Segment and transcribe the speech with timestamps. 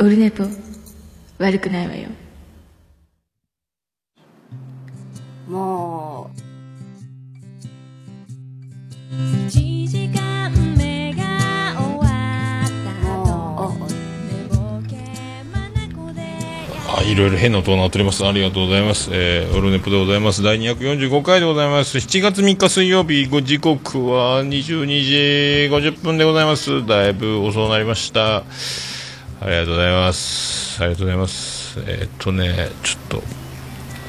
[0.00, 0.44] オルネポ
[1.38, 2.08] 悪くないわよ
[5.46, 6.30] も
[9.12, 10.48] 1時間
[10.78, 12.06] 目が終わ
[12.64, 13.12] った
[13.62, 13.74] 後
[14.24, 14.96] 寝ぼけ
[15.52, 16.22] 眼で
[16.88, 18.24] あいろいろ変な音が鳴っております。
[18.24, 19.10] ありがとうございます。
[19.12, 20.42] えー、オルネポでございます。
[20.42, 21.98] 第245回でございます。
[21.98, 25.14] 7月3日水曜日、ご時刻は22時
[25.70, 26.86] 50分でございます。
[26.86, 28.44] だいぶ遅くなりました。
[29.40, 30.82] ありがとうございます。
[30.82, 31.80] ありがとうございます。
[31.86, 33.22] えーっとね、ちょっと、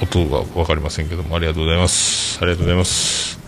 [0.01, 2.37] 音が分かりませんけども、ありがとうございます。
[2.41, 3.39] ありがとうございます。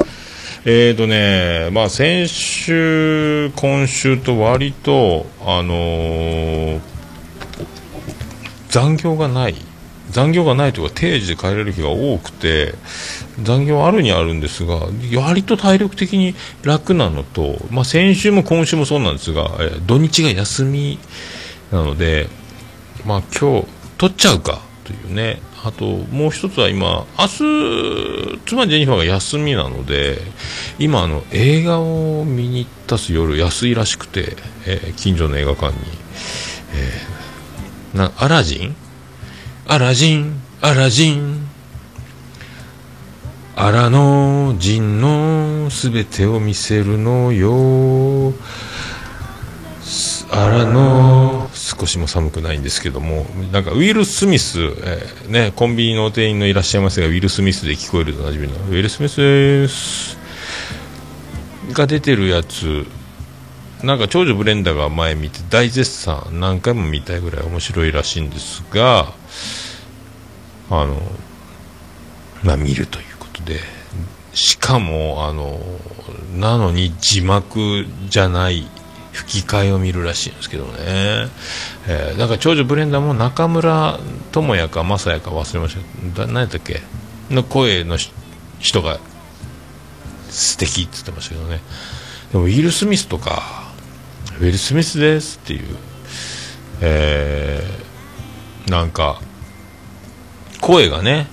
[0.65, 6.93] えーとね、まあ先週、今週と割と、あのー
[8.73, 9.55] 残業がない
[10.09, 12.73] 残業がないというか定時で帰れる日が多くて
[13.43, 14.87] 残業あるにはあるんですが
[15.21, 20.97] 割と体力的に楽なのと、まあ、先週も今週もそうなんですが、え土日が休み
[21.73, 22.29] なので、
[23.03, 25.41] まあ、今日取っちゃうかというね。
[25.65, 30.19] あともう一つは今明日妻ジェニファーが休みなので
[30.77, 33.37] 今あの映画を見に行ったす夜。
[33.37, 34.35] 安いらしくて、
[34.67, 35.75] えー近所の映画館に。
[37.93, 38.75] なアラジン？
[39.67, 40.41] アラジン？
[40.61, 41.47] アラジン？
[43.55, 48.33] アラの人のすべてを見せるのよ。
[50.31, 60.17] アラの少しも寒くないんですけどもなんかウィル・スミス、えーね、コンビニの店員のいらっしゃいますがウィル・スミスで聞こえるとおなじみのウィル・スミスです
[61.71, 62.85] が出てるやつ
[63.83, 69.13] なんか長女ブレンダーが前見て大絶賛何回も見たいぐらい面白いらしいんですが
[70.69, 70.97] あの
[72.43, 73.59] まあ見るということで
[74.33, 75.59] しかもあの
[76.37, 78.67] なのに字幕じゃない
[79.13, 80.73] 吹き替えを見るらしいんですけどね、
[81.87, 83.99] えー、なんか長女ブレンダーも中村
[84.31, 85.77] 智也か正也か忘れまし
[86.15, 86.25] た。
[86.25, 86.81] だ何やったっけ？
[87.29, 87.97] の声の
[88.59, 88.99] 人が
[90.29, 91.61] 素敵って言ってましたけどね。
[92.31, 93.71] でもウィル・スミスとか
[94.39, 95.77] ウィル・スミスですっていう、
[96.81, 99.21] えー、なんか
[100.59, 101.27] 声がね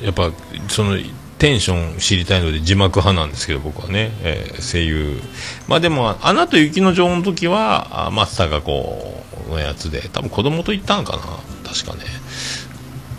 [0.00, 0.32] やっぱ
[0.68, 0.96] その
[1.40, 5.20] テンション知りたいので字幕派なんですけど僕はね、えー声優。
[5.68, 11.22] まあでも「アナと雪の女王」の時はあ松坂子のやつで多分子供と行ったんかな。
[11.68, 12.04] 確かね。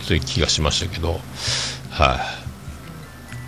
[0.02, 1.20] そういう気がしましたけど。
[1.90, 2.14] は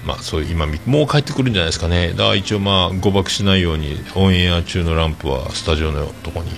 [0.05, 2.09] い、まあそういう今もう帰ってくるんじゃないですかね。
[2.11, 6.51] だから一応まあ誤爆しないようにオンエア中のランプはスタジオのとこに。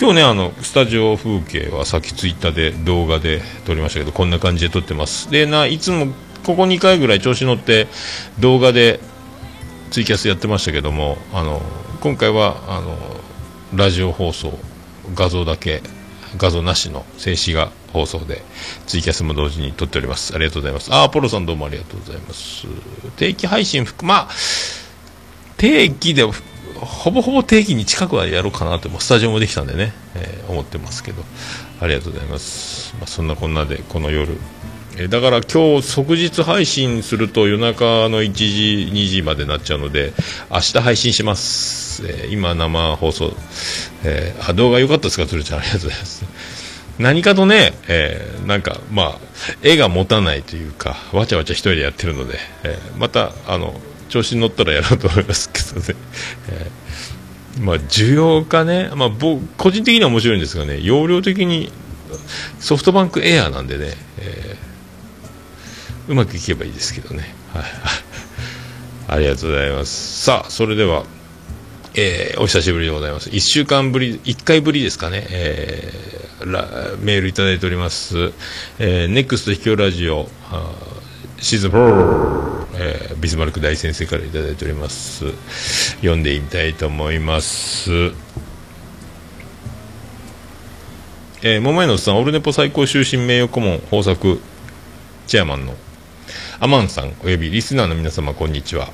[0.00, 5.30] 今日ねあのスタジオ風景はさっきツイッターで動画で撮りましたけどこんな感じで撮ってます。
[5.30, 6.14] でないつも
[6.48, 7.88] ここ2回ぐらい調子乗って
[8.40, 9.00] 動画で
[9.90, 11.60] ツイキャスやってましたけどもあの
[12.00, 12.96] 今回はあの
[13.74, 14.58] ラジオ放送
[15.14, 15.82] 画像だけ
[16.38, 18.40] 画像なしの静止画放送で
[18.86, 20.34] ツイキャスも同時に撮っております。
[20.34, 20.88] ありがとうございます。
[20.90, 22.66] あポロさんどうもありがとうございます。
[23.18, 24.28] 定期配信含まあ
[25.58, 31.22] 定期でほぼほぼ定期に近くはやろうかなともうスタジオもできたんでね、えー思ってますけど。
[31.80, 34.36] ありがとうございます、まあ、そんなこんなでこの夜
[35.00, 40.12] えだから今日即日配信すると夜中の1時2時までなっちゃうので
[40.50, 43.32] 明日配信します、え今生放送、
[44.04, 45.60] えーあ動画良かったですか鶴ちゃん。
[45.60, 46.24] ありがとうございます。
[46.98, 49.18] 何かとね、えーなんかまあ
[49.62, 53.74] 絵が持たないというかわちゃわちゃ一人でやってるので、えーまたあの
[54.08, 55.94] 調子に乗ったらやろうと思いますけどね、
[56.50, 61.70] えーまあ需要かね、まあ、僕個人的には面白いんですがね容量的に
[62.58, 64.67] ソフトバンクエアなんでね、えー
[66.08, 67.34] うまくいけばいいですけどね。
[67.52, 67.64] はい。
[69.08, 70.22] ありがとうございます。
[70.22, 71.04] さあ、それでは、
[71.94, 73.30] えーお久しぶりでございます。
[73.30, 78.32] 1週間ぶり、1回ぶりですかね、えーメールいただいております。
[78.78, 80.30] えー、ネクスト秘境ラジオ、
[81.40, 85.24] シーズン4、えービスマルク大先生からいただいております。
[85.96, 87.90] 読んでみたいと思います。
[91.42, 94.40] えー、桃屋のおっさん、オルネポ最高終身名誉顧問豊作
[95.26, 95.74] チェアマンの
[96.60, 98.88] アマンさんおよびリスナーの皆様こんにちは。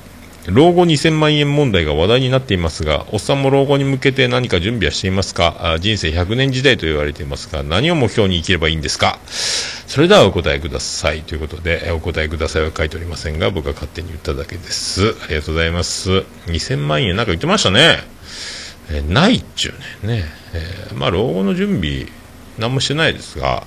[0.47, 5.73] 老後2000万円問題が話題になっていますがおっさんも老後に向けて何か準備はしていますか？
[5.73, 9.17] あ人生100年時代と言われていますが何を目標に生きればいいんですか？
[9.25, 11.23] それではお答えください。
[11.23, 15.15] ということでお答えくださいは書いておりませんが僕が勝手に言っただけです。
[15.23, 16.11] ありがとうございます。
[16.45, 17.97] 2000万円なんか言ってましたね。
[18.91, 19.73] えーないっちゅ
[20.03, 20.17] うね。
[20.19, 22.05] ね、えーまあ老後の準備
[22.59, 23.65] 何もしてないですが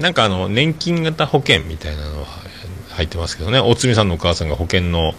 [0.00, 2.26] なんかあの年金型保険みたいなのは
[2.94, 3.60] 入ってますけどね。
[3.60, 5.12] 大隅さんのお母さんが保険の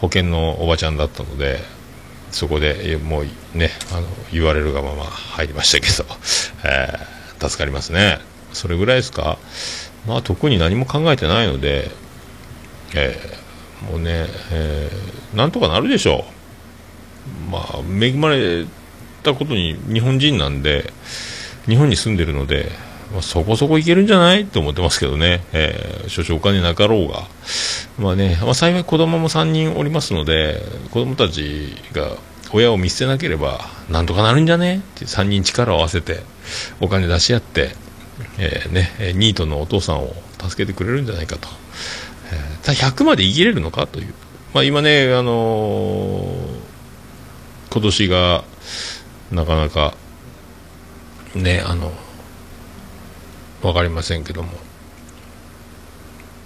[0.00, 1.60] 保険のおばちゃんだったので
[2.30, 3.24] そこでもう
[3.56, 6.08] ねあの言われるがまま入りましたけど、
[6.64, 8.18] えー助かりますね。
[8.54, 9.36] それぐらいですか？
[10.06, 11.90] まあ特に何も考えてないので、
[12.94, 16.24] えーもうね、えーなんとかなるでしょ
[17.48, 17.50] う。
[17.50, 18.64] まあ恵まれ
[19.22, 20.92] たことに日本人なんで
[21.66, 22.70] 日本に住んでるので、
[23.16, 24.44] まあ、そこそこいけるんじゃない？
[24.46, 27.24] と思ってますけどね、えー少々お金なかろうが、
[27.98, 32.16] まあね、まあ、幸い子供も3人おりますので、子供たちが
[32.52, 33.60] 親を見捨てなければ、
[33.90, 34.76] なんとかなるんじゃね？
[34.76, 36.20] って3人力を合わせて、
[36.80, 37.70] お金出し合って、
[38.38, 41.48] えーね、ニートのお父さんを助けてくれるんじゃないかと。
[42.32, 44.14] えーただ100まで生きれるのかという。
[44.52, 46.56] まあ今ね、あのー
[47.70, 48.44] 今年が、
[49.32, 49.94] なかなか、
[51.34, 51.92] ね、あの、
[53.62, 54.50] わかりませんけども、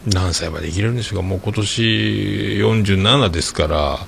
[0.07, 3.99] 何歳まで生きれるんでしょうか、もう今年47ですから、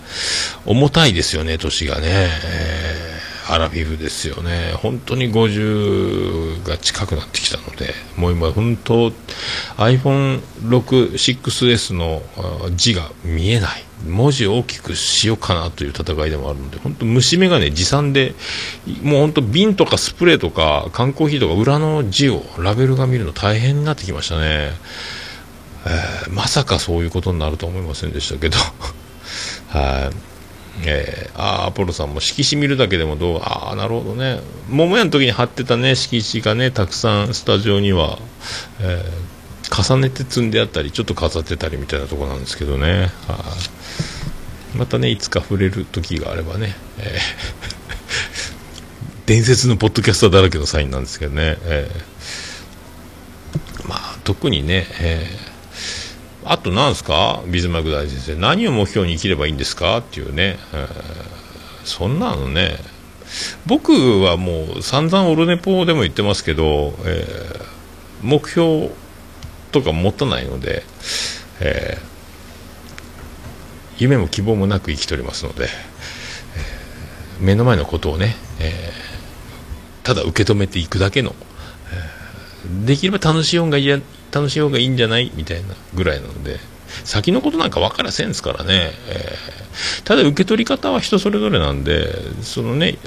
[0.64, 3.12] 重たいですよね、年がね、えー
[3.48, 9.12] アラフィフですよね、本当に50が近くなってきたので、もう今、本当、
[9.76, 12.22] iPhone6、6S の
[12.76, 18.34] 字が見えない、文字を大きくしようかなという戦いでもあるので、本当、虫眼鏡持参で、
[19.02, 24.72] もう本当、瓶とかスプレーとか、缶コーヒーとか、裏の字を、ラベルが見るの大変になってきましたね。
[25.84, 28.56] えーまさかそういうことになるとは思いませんでしたけど、
[29.68, 30.16] はい、
[30.86, 34.40] えーあアポロさんも色紙見るだけでもどうああなるほどね。
[34.68, 38.18] 桃屋の時に貼ってたね色紙がねたくさんスタジオには、
[38.80, 39.41] えー
[39.74, 43.34] 重ねて積んであったりちょっと飾ってたりみたいなとこなんですけどね、は
[44.74, 47.18] いまたねいつか触れる時があればね、えー
[49.26, 55.52] 伝説のポッドキャスターだらけのサインなんですけどね、えーまあ特にね、えー
[56.44, 57.40] あとなんですか？
[57.46, 58.34] ビズマーク大先生。
[58.34, 59.98] 何を目標に生きればいいんですか？
[59.98, 60.88] っていうね、えー
[61.84, 62.78] そんなのね。
[63.66, 67.66] 僕はもう散々オルネポでも言ってますけど、えー
[68.22, 68.88] 目標
[69.72, 70.84] とか持たないので、
[71.60, 72.12] えー
[73.98, 79.02] 夢も希望もなく生きておりますので、えー目の前のことをね、えー
[80.04, 81.32] ただ受け止めていくだけの
[82.82, 84.00] えできれば楽しい方がいや
[84.32, 86.58] 楽しい方がいいんじゃないみたいなぐらいなので
[87.04, 89.62] 先のことなんか分からせんすからね、えー
[90.04, 92.98] ただ受け取り方は人それぞれなんでそのね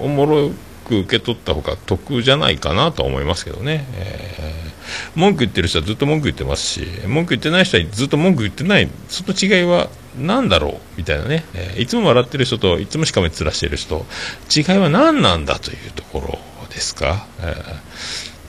[0.00, 0.50] おもろ
[0.88, 4.68] く受け取った方が得じゃないかなと思いますけどね、えー
[5.14, 14.06] 文句言ってる人はずっと文句言ってますし文句言ってない人はずっと文句言ってないその違いは何だろうみたいなね、えーいつも笑ってる人といつもしかめっ面してる人
[14.54, 16.38] 違いは何なんだというところ
[16.70, 17.54] ですか、え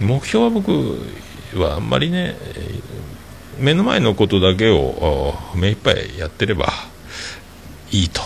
[0.01, 0.71] ー目標は僕
[1.55, 2.37] はあんまりね、
[3.59, 6.71] 目の前のことだけを目いっぱいやってれば
[7.91, 8.21] いいと、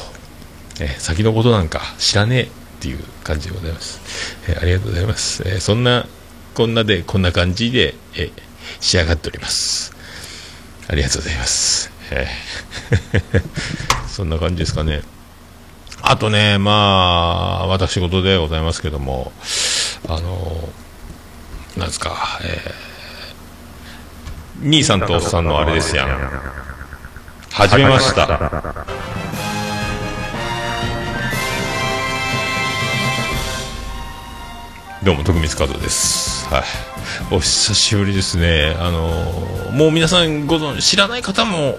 [0.80, 4.02] えー先のことなんか知らねえっていう感じでございます、
[4.50, 6.06] えーありがとうございます、えーそんな
[6.54, 8.32] こんなでこんな感じで、えー
[8.82, 9.94] 仕上がっております。
[10.88, 13.42] ありがとうございます、えー
[14.08, 15.02] そんな感じですかね。
[16.02, 19.32] あとねまあ私事でございますけども
[20.10, 20.70] あの
[21.78, 26.30] なんですか、えー兄さんとおっさんのあれですやん。
[27.50, 28.86] 始めました。
[35.04, 36.48] どうも、徳光和夫です。
[36.48, 36.64] はい。
[37.30, 38.74] お久しぶりですね。
[38.80, 41.78] あのーもう皆さんご存知、知らない方も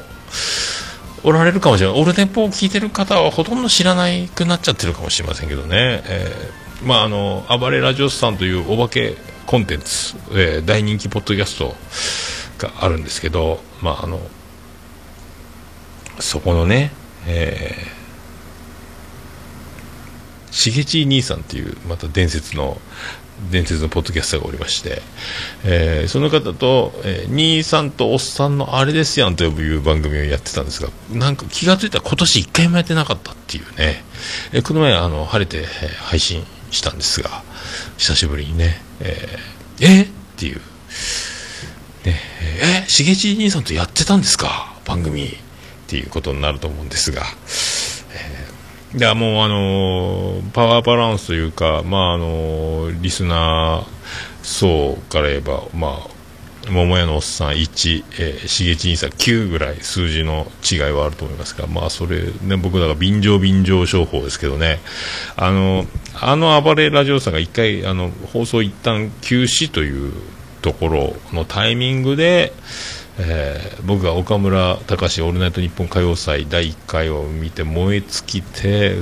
[1.23, 2.00] おられるかもしれない。
[2.00, 6.02] オールネポを聞いてる方はほとんど知らなくなっちゃってるかもしれませんけどね。
[6.04, 9.16] えーまあ、あの、暴れラジオスさんというお化け
[9.47, 11.75] コンテンツ、えー大人気ポッドキャスト
[12.59, 14.21] があるんですけど、まあ、あの、
[16.21, 16.93] そこのね、
[17.26, 18.03] えー、
[20.54, 22.80] しげち兄さんっていう、また伝説の、
[23.50, 25.02] 伝説のポッドキャスターがおりまして、
[25.64, 34.04] えーその方と、えー兄さんとおっさんのあれですやんという番組をやってたんですが、なんか気がついたら今年一回もやってなかったっていうね、
[34.52, 37.42] えーこの前、あの、晴れて、えー配信したんですが、
[37.99, 40.06] 久しぶりにね、えーえっ
[40.37, 40.61] ていう、
[42.04, 42.20] ね、
[42.61, 44.73] えー、しげち兄さんとやってたんですか？
[44.84, 45.25] 番組。
[45.84, 47.23] っていうことになると思うんですが、
[48.96, 55.98] いやもうあのーパワーバランスというか、まああのーリスナー層から言えば、ま
[56.68, 64.78] あ、桃屋のおっさん1、えー、しげち兄さん9ぐらい数字の違いはあると思いますが、まあそれ、ね、僕だから便乗便乗商法ですけどね、
[65.34, 65.86] あの、
[66.20, 70.12] あの暴れラジオさんが一回、あの、放送一旦休止という
[70.62, 72.52] ところのタイミングで、
[73.18, 78.97] えー僕が岡村隆史オールナイトニッポン歌謡祭第1回を見て燃え尽きて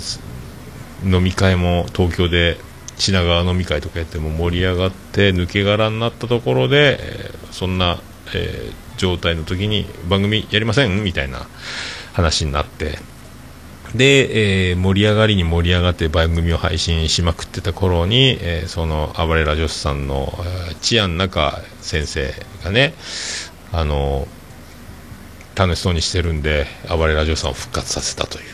[1.05, 2.57] 飲み会も東京で
[2.97, 8.01] 品川飲み会とかやっても盛り上がって抜け殻になったところで、えーそんな、
[8.35, 11.47] えー状態の時に番組やりませんみたいな
[12.13, 12.99] 話になって
[13.95, 20.33] で、えー盛り上がりに盛り上がって番組を配信しまくってた頃に、えーその暴れラジオスさんの、
[20.71, 22.33] えー、チアン中先生
[22.65, 22.95] がね
[23.73, 24.29] あの
[25.55, 28.45] 楽しそうにしてるんで暴れラジオさんを復活させたという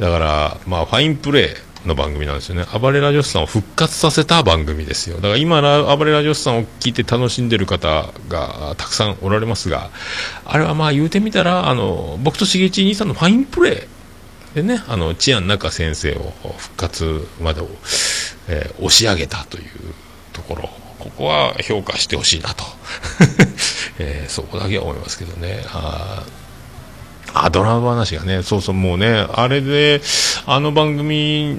[0.00, 2.64] だから、まあ、ファインプレーの番組なんですよね。
[2.78, 5.16] 暴れラジオさんを復活させた番組ですよ。
[5.16, 5.60] だから今、
[5.96, 9.90] 暴れラジオさんを聞いて楽しんでる方がたくさんおられますが、
[10.44, 17.68] あれはまあ言うてみたら、あの、僕としげち兄さんのファインプレーでね、あの、チアン中先生を復活までを、
[18.48, 19.64] えー押し上げたという
[20.32, 22.64] ところ、ここは評価してほしいなと。
[23.98, 25.64] えーそこだけは思いますけどね。
[25.68, 26.24] あ
[27.34, 30.00] あ、ドラマ話がね、そうそう、もうね、あれで、
[30.46, 31.56] あの番組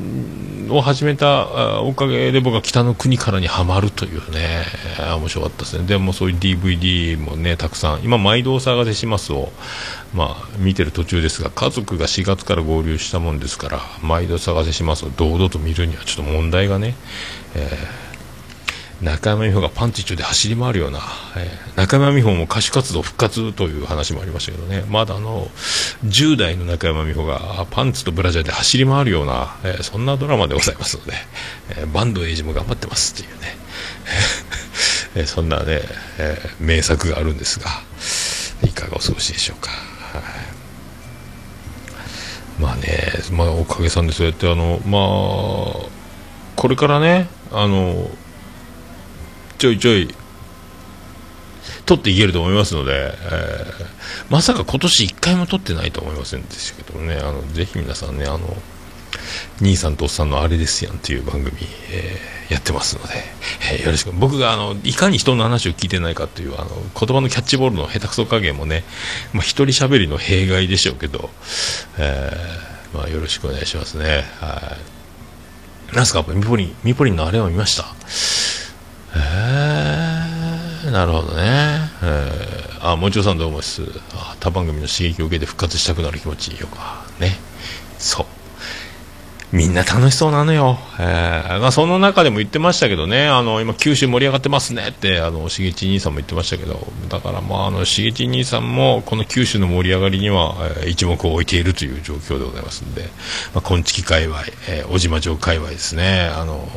[0.69, 4.65] を始めたおかげで僕は北の国からにはまるというね、
[4.97, 5.85] 面白かったですね。
[5.85, 9.51] でもそういう DVD もね、たくさん、今、毎度お探せしますを、
[10.13, 16.95] まあ、見てる途中ですが、家族が4月から合流したもんですから、毎度お探せしますを堂々と見るにはちょっと問題がね、
[17.55, 18.08] えー
[19.01, 20.99] 中山美穂がパンツ一丁で走り回るような、
[21.37, 25.47] えー中山美穂も歌手活動復活という話もありましたけどね、まだあの、
[26.05, 31.13] 10代の中山美穂がパンツとブラジャーで走り回るような、えーそんなドラマでございますので、
[31.69, 33.57] えーバンドエイジも頑張ってますっていうね、
[35.15, 35.81] えーそんなね、
[36.17, 37.69] えー名作があるんですが、
[38.63, 39.69] いかがお過ごしでしょうか。
[39.71, 40.21] はい。
[42.61, 45.89] まあね、まあ、おかげさんでそうやってあの、まあ、
[46.57, 48.09] これからね、あの、
[49.59, 50.13] ちょいちょい、
[51.85, 53.89] 取っていけると思いますので、えー
[54.29, 58.57] まさか今年1回も取ってないと思いませんでしたけどね、あの、ぜひ皆さんね、あの、
[59.61, 61.51] 兄さんとおっさんのあれですやんっていう番組、
[61.91, 63.13] えーやってますので、
[63.73, 64.11] えーよろしく。
[64.11, 68.83] 僕が、あの、いかに人の話を聞いてないかという、あの、言葉のキャッチボールの下手くそ加減もね、
[69.33, 71.29] まあ、一人喋りの弊害でしょうけど、
[71.99, 74.25] えーまあ、よろしくお願いしますね。
[74.39, 74.77] は
[75.93, 75.95] い。
[75.95, 77.85] なんすか、ミポリン、ミポリンのあれを見ました？
[79.15, 81.89] えー、なるほどね。
[82.03, 83.83] えー、あ、もちろさんどうもです？
[84.13, 87.05] あ他番組の刺激を受けて復活したくなる気持ちいいよか。
[87.19, 87.37] ね。
[87.97, 88.25] そう。
[89.51, 90.77] みんな楽しそうなのよ。
[90.99, 91.59] えー。
[91.59, 94.89] まあ、その中でも言ってましたけどね、あの、今、九州盛り上がってますね。
[94.89, 103.03] って、あの、しげち兄さんも言ってましたけど、だからまあ、あの、しげち兄さんも、この九州の盛り上がりには、えー一目を置いているという状況でございますんで、
[103.53, 106.67] まあ、昆虫界隈、えー、小島城界隈ですね、あの、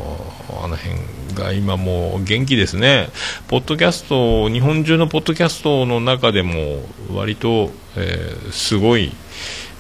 [0.63, 3.09] あの辺が今もう元気ですね。
[3.49, 9.13] ポッドキャスト、日本中のポッドキャストの中でも、割と、えーすごい、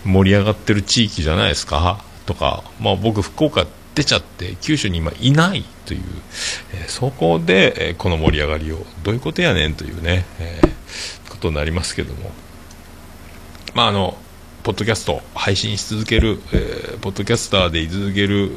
[0.04, 2.12] 盛り上がってる地域じゃないですか。
[2.26, 6.02] とか、まあ、僕、福岡出ちゃって九州に今いないという、
[6.75, 12.31] えーそこで、えーこの盛り上がりをどういうことやねんというね、えーことになりますけども、
[13.75, 14.17] まあ、あの
[14.62, 18.50] ポッドキャスト配信し続ける、えーポッドキャスターでい続ける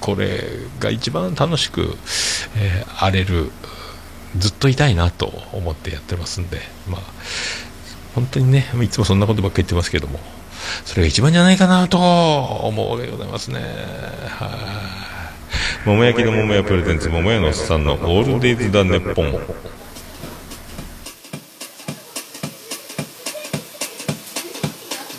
[0.00, 0.42] これ
[0.78, 1.96] が一番楽しく、
[2.56, 3.50] えー荒れる
[4.38, 7.00] ずっといたいなと思ってやってますんで、まあ、
[8.14, 10.20] 本当にね、いつもそんなことばっかり言ってますけども、
[10.84, 13.60] それが一番じゃないかなと思うわけでございますね。
[14.28, 15.86] はい。
[15.86, 19.32] 桃焼きの桃屋プレゼンツ、桃屋のおっさんのオールデイズ・だネッポン。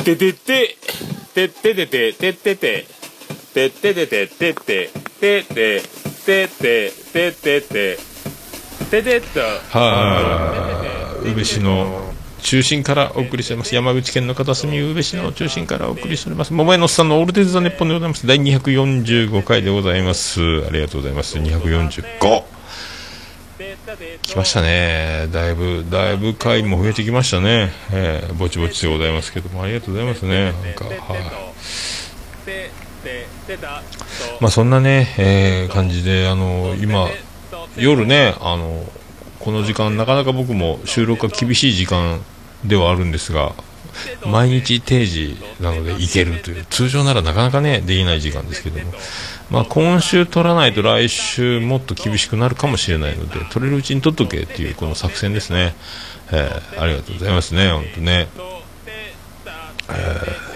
[0.03, 0.77] ててて。
[1.33, 2.13] てててて。
[2.13, 2.87] ててててて。
[3.53, 4.27] てててて。
[4.27, 5.81] ててて。
[6.25, 6.91] ててて。
[7.11, 7.97] てて
[8.91, 11.29] ててとはい。
[11.29, 12.10] 宇部市の
[12.41, 13.75] 中心からお送りしております。
[13.75, 16.53] 山口県の片隅宇部市の中心からお送りしております。
[16.53, 18.27] 桃屋のおっさんのオールデイズ・ザ・ネッポンでございます。
[18.27, 20.41] 第245回でございます。
[20.41, 21.37] ありがとうございます。
[21.37, 22.43] 245。
[24.23, 25.27] 来ましたね。
[25.31, 27.71] だいぶ、だいぶ回も増えてきましたね。
[27.91, 30.45] えーぼちぼちでございますけども、ありがとうございますね。
[30.45, 30.95] なんか、はい。
[34.39, 37.09] まあそんなね、えー感じで、あの、今、
[37.77, 38.85] 夜ね、あの、
[39.43, 42.21] この時間、なかなか僕も収録が厳しい時間
[42.63, 43.53] ではあるんですが、
[44.25, 48.93] 毎日定時なので行けるという、通常ならなかなかね、できない時間ですけども、
[49.49, 55.75] まあ今週取らないと来週もっと厳しくなるかもしれないので、取れるうちに取っとけっていうこの作戦ですね。
[56.31, 58.27] えーありがとうございますね、本当ね。
[59.89, 60.51] え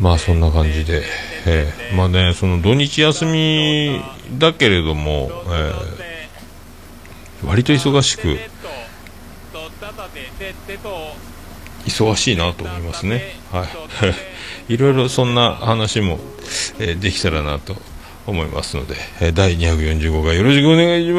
[0.00, 1.02] まあそんな感じで、
[1.46, 4.02] えーまあね、その土日休み
[4.38, 6.13] だけれども、えー
[7.46, 8.38] 割と忙しく
[11.86, 13.22] 忙しいなと思いますね。
[13.52, 13.64] は
[14.68, 14.72] い。
[14.74, 16.18] いろいろそんな話も、
[16.78, 17.76] えーできたらなと
[18.26, 21.12] 思いますので、えー第245回よろしくお願いし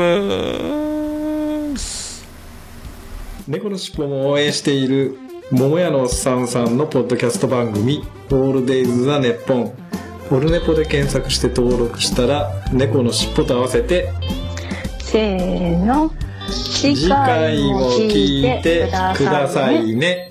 [1.74, 2.26] ます。
[3.48, 5.20] 猫のしっぽも応援している
[5.52, 9.72] 桃屋のおっさんさんのポッドキャスト番組「オールデイズ・ザ・ネッポン」
[10.32, 14.10] オルネポで検索して登録したら猫のしっぽと合わせて
[15.16, 16.12] せーの。
[16.50, 19.86] 次次回も聞いてくださね。
[19.86, 20.30] いね。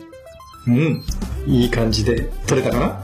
[0.66, 1.02] うん。
[1.46, 3.02] いい感じで撮れたかな？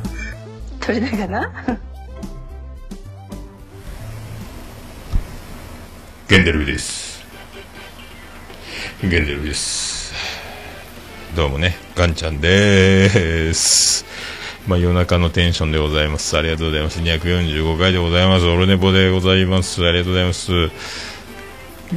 [0.80, 1.50] 取れたかな？
[6.28, 7.24] ゲンデルです。
[9.00, 10.12] ゲンデルです。
[11.34, 14.04] どうもねガンちゃんです
[14.68, 16.36] まあ夜中のテンションでございます。
[16.36, 17.00] ありがとうございます。
[17.00, 18.44] 245回でございます。
[18.44, 19.82] オルネポでございます。
[19.84, 20.70] ありがとうございます。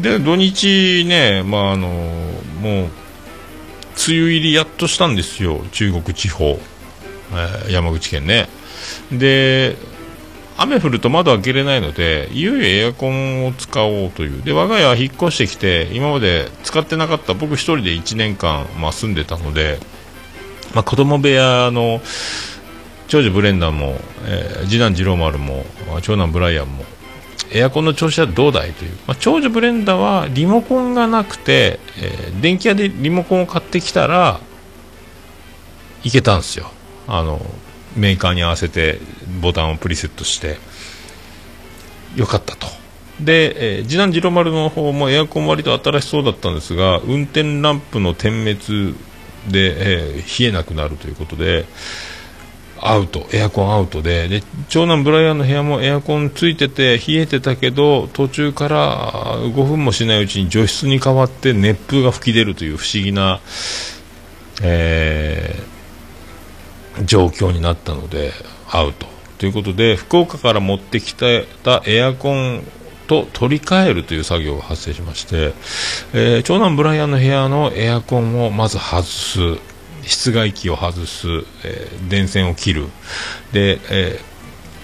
[0.01, 2.87] で土日ねまああのもう梅
[4.07, 5.65] 雨入りやっとしたんですよ。
[5.73, 6.59] 中国地方、
[7.33, 8.47] えー山口県ね。
[9.11, 9.75] で
[10.57, 14.43] 雨降ると窓開けれないのでいよいよエアコンを使おうという。
[14.43, 19.79] で我が家は引っ越してきて今まで使ってなかった僕一人で1年間、まあ、住んでたので、
[20.73, 21.99] まあ、子供部屋の
[23.11, 26.85] 長女ブレンダーも、えー次男次郎丸もま長男ブライアンも
[27.51, 34.39] エアコンの調子はどうだいという、まあ、長女ブレンダーはリモコンがなくて、えー電気屋でリモコンを買ってきたら
[36.05, 36.71] いけたんですよ。
[37.05, 37.45] あの
[37.97, 39.01] メーカーに合わせて
[39.41, 40.57] ボタンをプリセットして
[42.15, 42.67] よかったと。
[43.19, 48.95] で、えー次男次郎丸の方もエアコン割と新しそうだったんですが運転ランプの点滅
[49.49, 51.65] で、えー冷えなくなるということで
[52.81, 54.27] アウトエアコンアウトで。
[54.27, 63.39] で長男ブライアンの部屋もエアコンついてて冷えてたけど途中から5分もしないうちに除湿に変わって熱風が吹き出るという不思議な、
[64.61, 65.71] えー
[67.05, 68.31] 状況になったので
[68.69, 69.07] アウト。
[69.37, 71.25] ということで福岡から持ってきた
[71.85, 72.61] エアコン
[73.07, 75.53] と取り替えるという作業が発生しまして、
[76.13, 79.70] えー長男ブライアンの部屋のエアコンをまず外す。
[80.03, 81.27] 室外機を外す、
[81.63, 82.87] えー電線を切る。
[83.51, 84.31] で、えー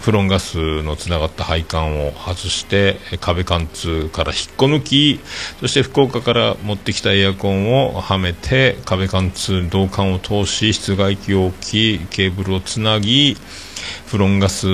[0.08, 5.20] フロンガスのつながった配管を外して壁貫通から引っこ抜き
[5.60, 13.36] そして福岡から持ってきたエアコンをはめて壁貫通導管を通し室外機を置きケーブルをつなぎ
[14.06, 14.68] フロンガス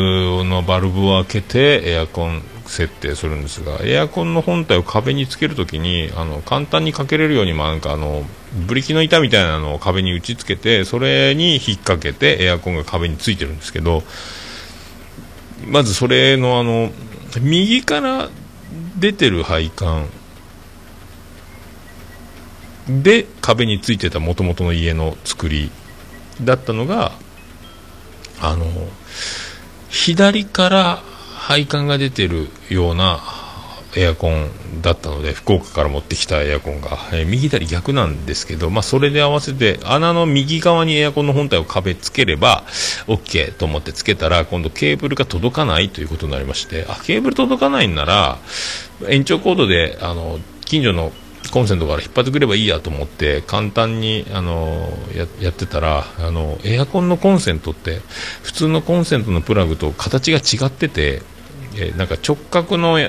[0.44, 14.04] のバルブを開けてエアコン設定するんですがエアコンの本体を壁につけるときにあの簡単にかけれるように、まあ、なんかあのブリキの板みたいなのを壁に打ち付けてそれに引っ掛けてエアコンが壁についてるんですけど
[15.68, 16.92] まずそれのあの
[17.42, 18.30] 右から
[19.00, 20.08] 出てる配管
[22.88, 25.72] で壁についてた元々の家の作り
[26.42, 27.14] だったのが
[28.40, 28.66] あの
[29.90, 30.96] 左から
[31.36, 33.20] 配管が出てるような
[33.96, 34.50] エアコン
[34.82, 42.64] だったので福岡から持ってきたエアコンが、えー右左逆なんですけど、まあ、それで合わせて穴の右側にエアコンの本体を壁つければ
[43.08, 48.38] OK と思ってつけたら今度ケーブルが届かないということになりましてあケーブル届かないんなら
[49.08, 51.12] 延長コードであの近所の
[51.52, 58.00] コンセントから引っ張ってくればいいやと思って簡単にあのややってたらあのエアコンのコンセントって
[58.42, 61.22] 普通のコンセントのプラグと形が違ってて、
[61.76, 63.00] えなんか直角の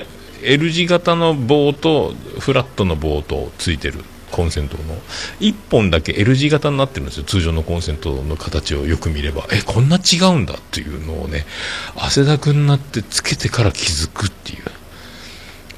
[0.43, 4.83] L 字型の棒とフラットの棒とついてるコンセントの。
[5.39, 7.23] 1本だけ L 字型になってるんですよ。
[7.23, 9.47] 通常のコンセントの形をよく見れば。
[9.51, 11.45] えこんな違うんだっていうのをね
[11.95, 14.63] 汗だくになってつけてから気づくっていう。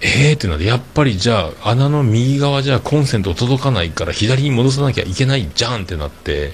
[0.02, 6.54] えーってなってやっぱりじゃあ穴の右側じゃコンセント届かないから左に戻さなきゃいけないじゃんってなって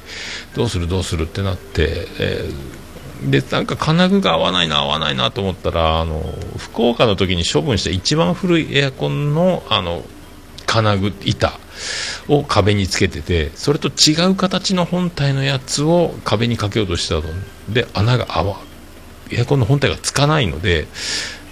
[0.55, 2.82] どうするどうするってなって、えー
[3.29, 6.21] でなんか金具が合わないな合わないなと思ったらあの
[6.57, 10.03] 福岡の時に処分した一番古いエアコンのあの
[10.65, 11.59] 金具板
[12.27, 17.23] を壁につけててそれと違う形の本体のやつを壁にかけようとしたの
[17.69, 18.57] で穴が合わ
[19.31, 20.87] エアコンの本体がつかないので、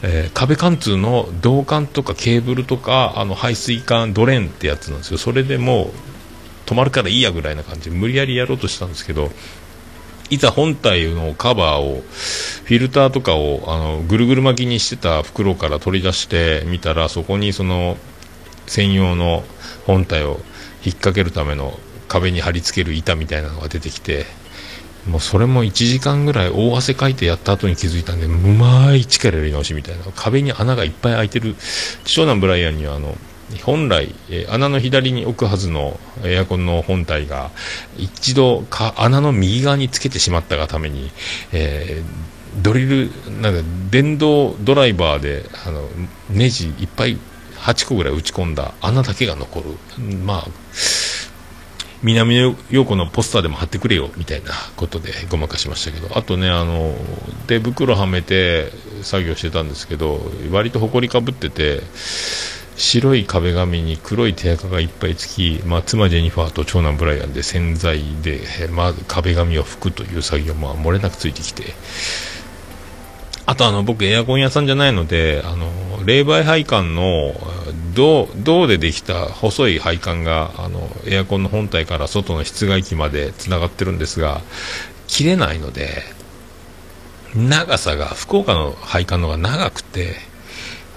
[0.04, 5.90] えー壁貫通の導管とかケーブルとかあの排水管ドレンってやつなんですよそれでもう
[6.66, 9.30] 止まるからいいやぐらいな感じで無理やりやろうとしたんですけど
[10.32, 12.02] いざ本体のカバーを
[12.64, 17.98] フィルターとかをあのぐるぐる巻きにしてた袋から取り出してみたらそこにその
[18.66, 19.44] 専用の
[19.86, 20.40] 本体を
[20.84, 24.26] 引っ掛けるための壁に貼り付ける板みたいなのが出てきて
[25.06, 30.04] もうそれも1時間ぐらい大汗かいてやった後に気づいたんでうまい力やり直しみたいな。
[30.16, 31.56] 壁に穴がいっぱい開いてる。
[32.06, 33.18] 長男ブライアンにはあの
[33.60, 37.52] 本来、え穴の左に置くはずのエアコンの本体が
[37.98, 41.12] 一度か穴の右側につけてしまったがために、
[41.52, 43.12] えードリル
[43.42, 45.88] なんか電動ドライバーであの
[46.30, 47.18] ネジいっぱい
[47.60, 49.66] 8個ぐらい打ち込んだ穴だけが残る。
[50.26, 50.48] まあ
[52.04, 56.18] 南陽子のポスターでも貼ってくれよみたいなことでごまかしましたけど。
[56.18, 56.96] あとねあの
[57.48, 58.72] 手袋はめて
[59.04, 60.20] 作業してたんですけど
[60.52, 61.82] 割と埃かぶってて
[62.82, 68.42] 白い壁紙に黒い手垢がいっぱいつき、まあ、妻ジェニファーと長男ブライアンで洗剤で、
[68.72, 71.74] まあ、壁紙を拭くという作業も漏れなくついてきて。
[73.48, 75.68] あとあの僕エアコン屋さんじゃないのであの
[76.06, 77.34] 冷媒配管の
[77.94, 84.42] 銅銅でできた細い配管があのエアコンの本体から外の室外機までつながってるんですが
[85.08, 86.04] 切れないので
[87.36, 90.16] 長さが福岡の配管の方が長くて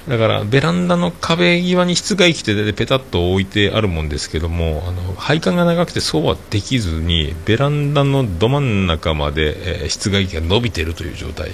[0.09, 11.51] だからベランダの壁際に室外機でペタッと置いてあるもんですけどもあの配管が長くてそうはできずにベランダのど真ん中まで、えー室外機が伸びてるという状態。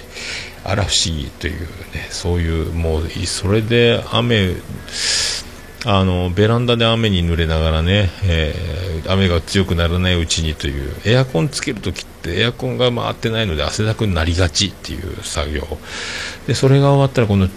[0.64, 1.60] あら不思議という
[1.94, 4.54] ねそういうもうそれで雨
[5.86, 15.62] あのベランダで雨に濡れながらね、えー雨が強くならないうちにというエアコンつけるときってエアコンが回ってないので汗だくになりがちっていう作業。
[16.46, 17.48] でそれが終わったらこの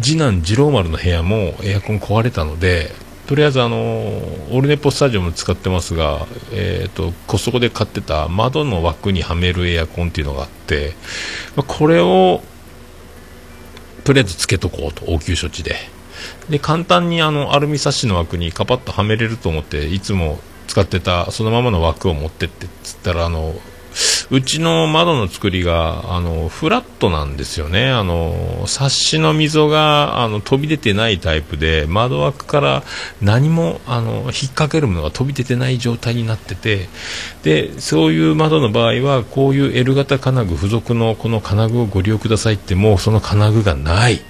[0.00, 2.92] 次男次郎丸の部屋もエアコン壊れたので
[3.26, 3.76] とりあえずあの
[4.50, 10.94] オルネポスタジオも使ってますが、えー、とコストコで買ってた窓の枠にはめるエアコンっていうのがあって、
[11.56, 12.42] まあこれを
[14.04, 15.76] とりあえずつけとこうと応急処置で。
[16.48, 23.54] で簡単にあのアルミサッシの枠にカパッとはめれると思っていつも使ってたそのままの枠を持ってってっつったらあの
[24.30, 27.90] うちの窓の作りがあのフラットなんですよね。
[27.90, 32.82] あのサッシの溝があの飛び出てないタイプで窓枠から
[33.20, 36.88] 何もあの引っ掛けるものが飛び出てない状態になってて
[37.42, 44.20] でそういう窓の場合はこういう L 型金具付属のこの金具をご利用くださいってもうその金具がない。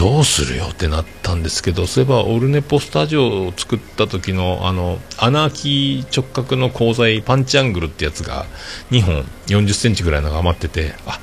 [0.00, 8.46] どうするよってなったんですけどそういえばオルネポスタジオを作った時のあの穴あき直角の鋼材パンチアングルってやつが
[8.90, 9.16] 2本
[9.48, 11.20] 4 0センチぐらいのが余っててあ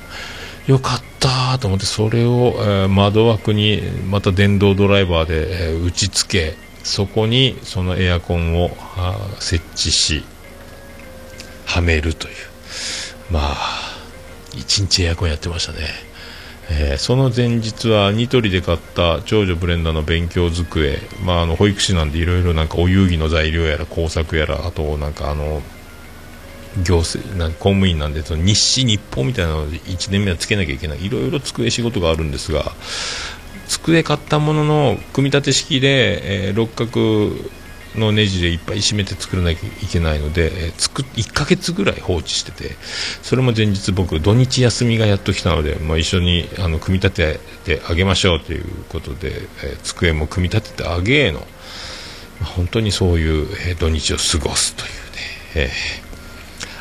[0.68, 8.70] よかったと思ってそれを、えー窓枠にまた電動ドライバーで、えー打ち付けそこにそのエアコンを
[9.40, 10.24] 設置し
[11.66, 12.34] はめるという。
[13.30, 13.56] まあ
[14.54, 16.07] 一日エアコンやってましたね。
[16.70, 25.62] えーその前日はニトリで買った長女ブレンダーの勉強机、まあ、あの保育士なんでいろいろなんかお遊戯の材料やら工作やらあとなんかあの
[26.82, 31.04] 行政なんか公務員なんでその日誌日報みたいなので1年目はつけなきゃいけない。
[31.04, 32.72] いろいろ机仕事があるんですが
[33.66, 37.32] 机買ったものの組み立て式で、えー六角
[37.96, 42.76] のネジでいっぱい締めて作らなきゃいけないので、えーつく1ヶ月ぐらい放置してて
[43.22, 51.46] それも前日僕土日休みがやっと来たので、まあ、一緒にあの組み立ててあげましょうということで、えー机も組み立ててあげーの、ま
[52.42, 54.92] あ本当にそういう、えー土日を過ごすというね、
[55.54, 56.08] えー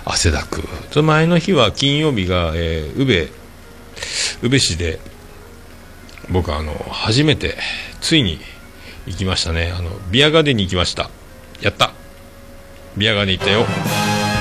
[0.09, 0.63] 汗だく。
[0.91, 3.29] その前の日は金曜日が、えー宇部
[4.43, 4.99] 宇部市で
[6.29, 7.57] 僕あの初めて
[8.01, 8.39] ついに
[9.07, 9.73] 行きましたね。
[9.75, 11.09] あのビアガーデンに行きました。
[11.61, 11.93] やった。
[12.95, 13.65] ビアガーデン行ったよ。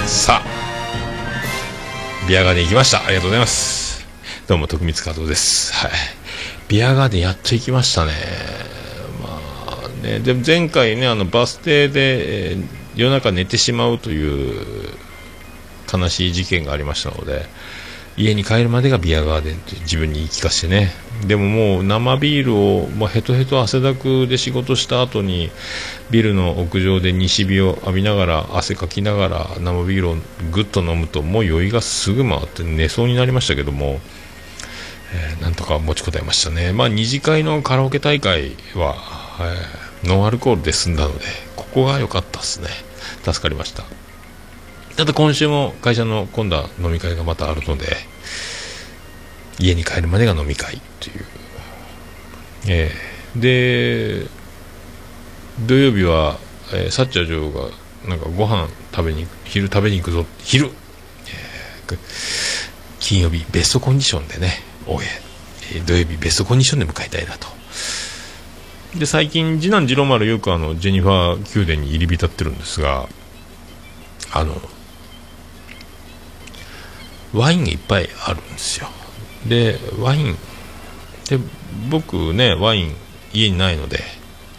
[0.07, 2.29] さあ。
[2.29, 3.05] ビアガーデン行きました。
[3.05, 4.07] ありがとうございます。
[4.47, 5.73] どうも徳光加藤です。
[5.73, 5.91] はい。
[6.69, 8.13] ビアガーデンやっと行きましたね。
[9.23, 9.41] ま
[9.85, 14.65] あねでも前回ねあのバス停で、えー夜中寝てしまうという
[15.93, 17.45] 悲しい事件がありましたので
[18.17, 20.91] 家に帰るまでがビアガーデンって自分に言い聞かせてね。
[21.25, 25.51] でももう生ビールを、まあ、ヘトヘト汗だくで仕事した後に
[26.11, 30.17] ビルの屋上で西日を浴びながら汗かきながら生ビールを
[30.53, 34.01] ぐっと飲むともう酔いがすぐ回って寝そうになりましたけども、
[35.15, 36.73] えーなんとか持ちこたえましたね。
[36.73, 38.97] まあ二次会のカラオケ大会は、
[39.41, 41.25] えーノンアルコールで済んだので
[41.57, 42.69] ここが良かったですね。
[43.25, 43.85] 助かりました。
[44.97, 47.87] ただ今週も会社の今度は飲み会がまたあるので
[49.59, 51.25] 家に帰るまでが飲み会という、
[52.69, 54.27] えーで
[55.67, 56.39] 土曜日は、
[56.73, 57.71] えーサッチャー女王が
[58.09, 61.99] なんかご飯食べに昼食べに行くぞ昼、えー
[62.99, 64.55] 金曜日ベストコンディションでね
[64.87, 67.47] 終ええー土曜日ベストコンディションで迎えたいなと。
[68.99, 73.09] で最近次男次郎丸よくあのジェニファー宮殿に入り浸ってるんですが
[74.33, 74.55] あの
[77.35, 78.89] ワインがいっぱいあるんですよ。
[79.45, 80.37] でワイン。
[81.29, 81.39] で
[81.91, 82.95] 僕ねワイン
[83.33, 83.99] 家にないので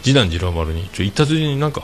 [0.02, 1.82] 次男次郎丸にちょ行ったついでになんか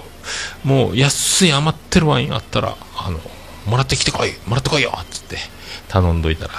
[0.62, 3.18] もう安い余ってるワインあったらあの
[3.66, 5.38] もらってきてこいもらってこいよっつって
[5.88, 6.54] 頼んどいたら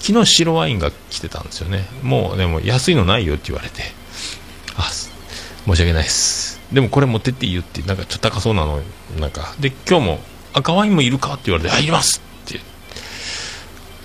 [0.00, 1.86] 昨日白ワインが来てたんですよね。
[2.02, 3.82] もうでも安いのないよって言われて
[4.76, 6.60] あ申し訳ないです。
[6.72, 8.80] でもこれ持ってっていいよってなんかちょっと高そうなの
[9.20, 9.54] なんか。
[9.60, 10.20] で今日も
[10.54, 12.20] 赤ワインもいるかって言われてあいります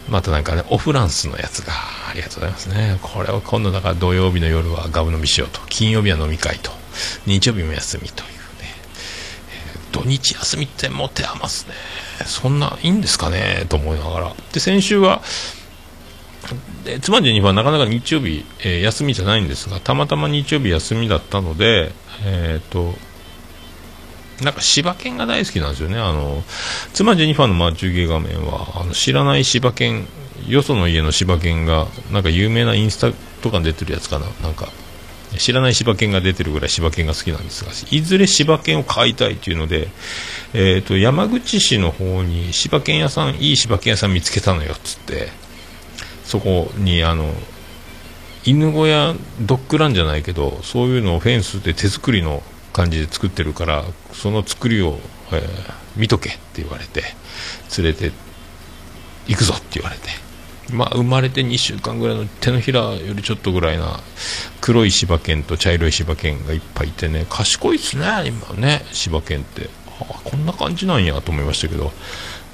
[0.09, 1.73] またなんかねオフランスのやつが
[2.09, 2.99] ありがとうございますね。
[3.01, 5.59] これを今度だから土曜日の夜はガブ飲みしようと。
[5.67, 6.71] 金曜日は飲み会と。
[7.25, 8.35] 日曜日も休みというね、
[9.73, 11.73] えー土日休みって持て余すね。
[12.25, 14.35] そんないいんですかねと思いながら。
[14.53, 15.21] で先週は
[16.85, 21.91] で妻ジェニファーはなかなか日曜日、えー休みじゃないんですがたまたま日曜日休みだったので
[22.23, 22.93] えっ、と
[24.41, 25.97] なんか柴犬が大好きなんですよね。
[25.97, 26.43] あの
[26.93, 30.05] 妻ジェニファーのマーチュゲー画面はあの知らない柴犬
[30.47, 34.25] よその家の柴犬がなんか有名なインスタとかに出てるやつかな。
[34.41, 34.69] なんか
[35.35, 39.89] 知らない柴犬が出てるぐらい柴犬が好きなんですがいずれ柴犬を飼いたいというので、
[40.53, 45.27] えー、と山口市の方に柴犬屋さんいい柴犬屋さん見つけたのよっつって
[46.23, 47.25] そこにあの
[48.45, 52.41] 犬小屋ドッグランじゃないけどそういうのをフェンスで手作りの
[52.77, 54.99] 感じで作ってるからその作りを、
[55.31, 57.01] えー見とけって言われて
[57.77, 58.11] 連れて
[59.27, 60.09] 行くぞって言われて。
[60.71, 64.01] まあ生まれて2週間ぐらいの手のひらよりちょっとぐらいな
[64.59, 69.69] 黒い柴犬と茶色い柴犬がいっぱいいてね賢いっすね今ね柴犬って。
[69.99, 71.91] あこんな感じなんやと思いましたけど。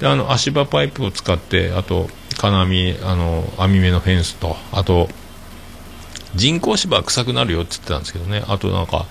[0.00, 5.08] であの足場パイプを使ってあと金網あの網目のフェンスとあと
[6.34, 8.42] 人工芝は臭くなるよって言ってたんですけどね。
[8.48, 9.06] あとなんか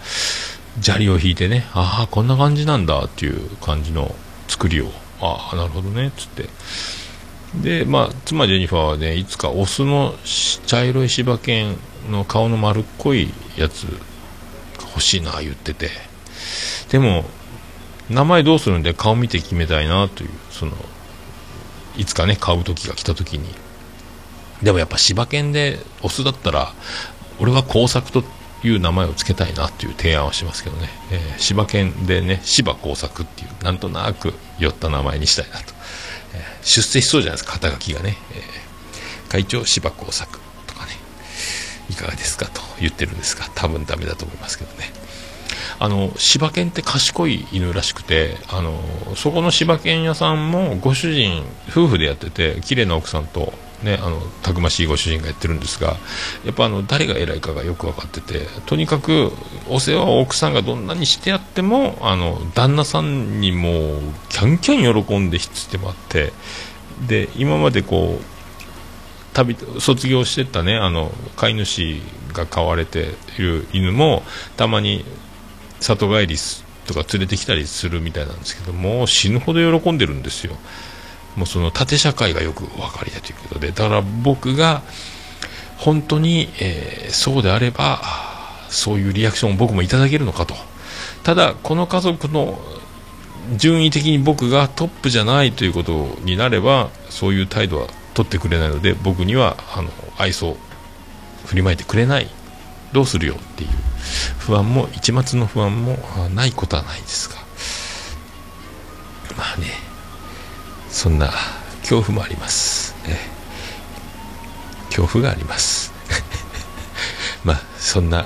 [0.82, 4.16] 砂利を引いてねああこんな感じなんだっていう感じの
[4.48, 4.90] 作りを
[5.22, 6.50] ああなるほどねっつって。
[7.62, 10.16] でまあ妻ジェニファーはねいつかオスの
[10.66, 11.78] 茶色い柴犬
[12.10, 13.86] の顔の丸っこいやつ
[14.80, 15.90] 欲しいな言ってて。
[16.90, 17.26] でも
[18.10, 20.74] 名前どうするんで顔見て決めたいなというその
[21.98, 23.48] いつかね買う時が来た時に。
[24.62, 26.74] でもやっぱ柴犬でオスだったら
[27.40, 28.24] 俺は工作と
[28.64, 35.74] いう名前を付けたいなっていう提案はしますけどね、えー柴犬でね柴工作っていうなんとなく寄った名前にしたいなと、
[36.34, 38.64] えー出世しそうじゃないですか肩書きがね、えー
[39.34, 40.92] 会長柴工作とかね。
[41.90, 44.92] いかがですかと言ってるんですが多分ダメだと思いますけどね。
[45.80, 48.80] あの柴犬って賢い犬らしくてあの
[49.16, 55.98] そこの柴犬屋さんもご主人夫婦でやってて綺麗な奥さんと、ね、あのたくましいご主人がやってるんですが
[56.46, 59.32] やっぱあの誰が偉いかがよく分かっててとにかく
[59.70, 66.32] お世話を奥さんがどんなにしてやってもあの旦那さんにもうキャンキャン喜んでひっつってもらって
[67.08, 68.34] で今までこう
[69.34, 72.02] 旅卒業してたねあの飼い主
[72.34, 74.24] が飼われている犬も
[74.58, 75.04] たまに
[75.80, 76.38] 里帰り
[76.86, 80.56] とか連れてきたりするみたいなんですけどもう死ぬほど喜んでるんですよ。
[81.36, 84.82] もうその縦社会がよくお分かりだということでだから僕が
[85.78, 88.02] 本当に、えーそうであれば
[88.70, 90.56] そういうリアクションを僕もいただけるのかと。
[91.24, 92.60] ただこの家族の
[93.56, 100.58] 順位的に僕がトップじゃないということになればそういう態度は取ってくれないので僕にはあの愛想を
[101.46, 102.28] 振りまいてくれない。
[102.94, 103.70] どうするよっていう
[104.38, 105.98] 不安も一抹の不安も
[106.30, 107.36] ないことはないですが。
[109.38, 109.93] まあね。
[110.94, 111.32] そんな
[111.82, 113.18] 恐怖もあります、ね、
[114.86, 115.92] 恐怖があります。
[117.44, 118.26] まあそんな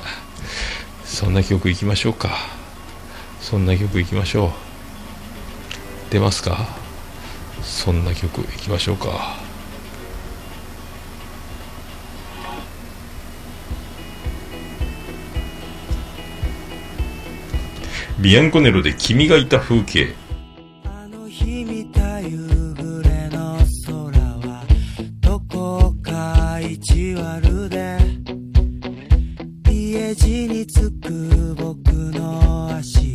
[1.05, 2.37] そんな曲いきましょうか。
[3.41, 6.11] そんな曲いきましょう。
[6.11, 6.67] 出ますか？
[7.63, 9.37] そんな曲いきましょうか。
[18.19, 20.13] ビアンコネロで君がいた風景。
[20.85, 22.56] あの日見た夕
[26.87, 27.97] 地悪で
[29.69, 33.06] 家路につく僕の足。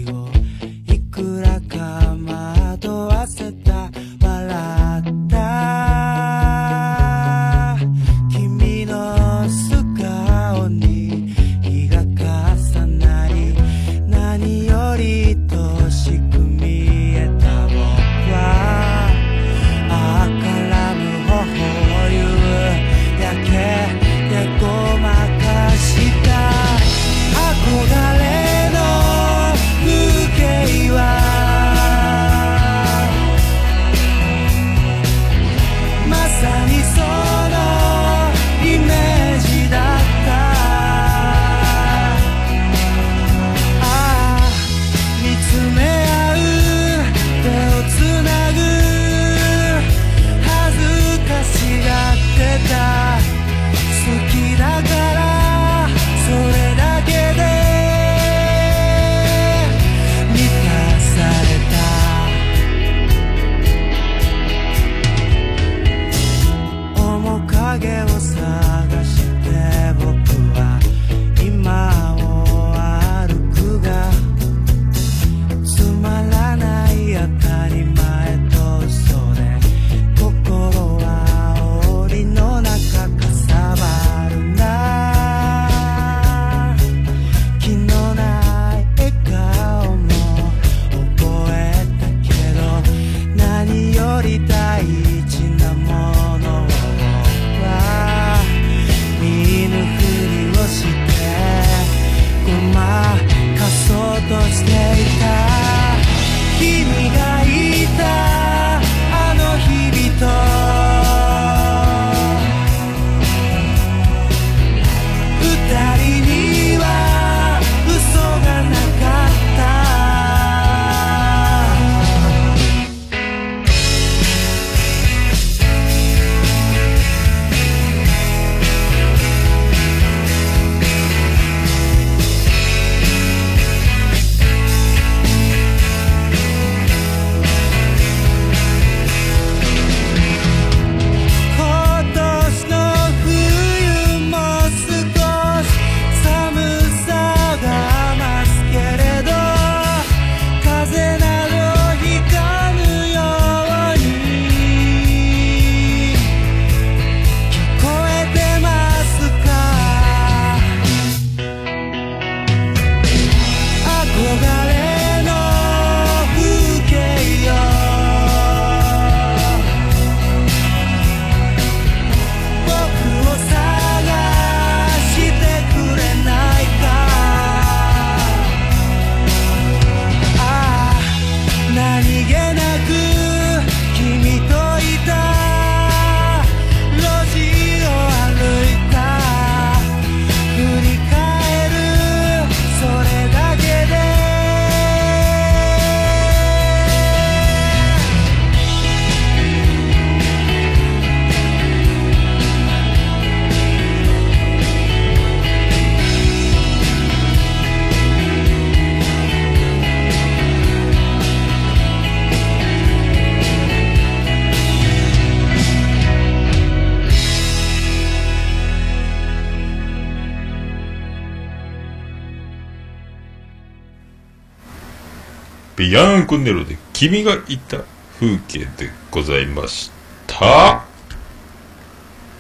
[225.92, 227.80] ビアンコネロで君がいた
[228.18, 229.90] 風景でございまし
[230.26, 230.86] た。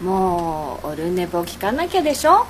[0.00, 2.46] もうオルネポ聞かなきゃでしょ？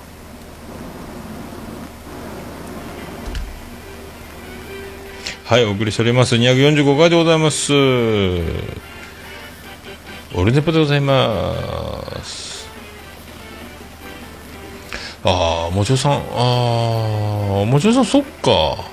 [5.45, 6.37] はい、お送りしております。
[6.37, 7.73] 245回でございます。
[7.73, 7.75] オ
[10.45, 11.21] ルネポでございま
[12.23, 12.69] す。
[15.25, 16.19] ああ、もちおさん、あ
[17.63, 18.92] あ、もちおさん、そっか。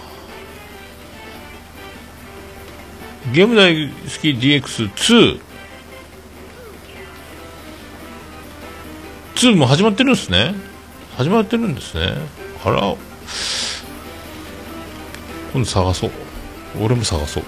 [3.34, 5.42] ゲーム大好き DX2。
[9.36, 10.56] 2も始まってるんですね。
[11.16, 12.14] 始まってるんですね。
[12.64, 12.96] あら、
[15.54, 16.12] 今度探そう。
[16.82, 17.44] 俺も探そう。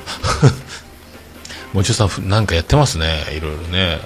[1.74, 3.24] もちおさんふ、なんかやってますね。
[3.36, 4.00] いろいろね。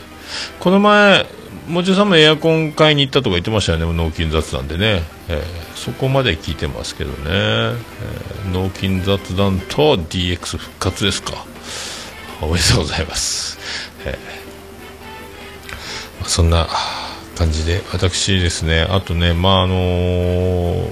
[0.60, 1.25] この前、
[1.67, 3.91] もちおさんもエアコン買いに行ったとか言ってましたよね。
[3.93, 5.04] 納金雑談でね。
[5.28, 7.17] えーそこまで聞いてますけどね。
[7.25, 11.45] えー納金雑談と DX 復活ですか。
[12.41, 13.58] おめでとうございます。
[14.06, 14.45] えー
[16.28, 16.67] そんな
[17.36, 20.91] 感じで、私ですね、あとね、まああのー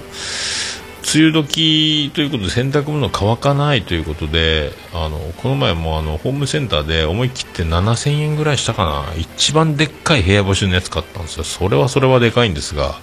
[1.16, 9.14] 梅雨時ということで洗濯物乾かないということであのこの前もあのホームセンターで思い切って7000円ぐらいしたかな。
[9.18, 11.44] 一番でっかい部屋干しのやつ買ったんですよ。
[11.44, 12.96] それはそれはでかいんですが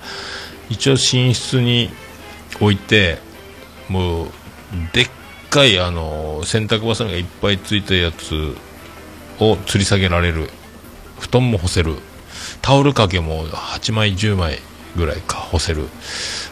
[0.71, 1.91] 一応寝室に
[2.61, 3.19] 置いて
[3.89, 4.29] もう
[4.93, 5.11] でっ
[5.51, 8.55] かいあの洗濯バサミがいっぱいついたやつ
[9.41, 10.49] を吊り下げられる。
[11.19, 11.97] 布団も干せる。
[12.63, 14.61] タオル掛けも8枚10枚
[14.97, 15.89] ぐらいか干せる。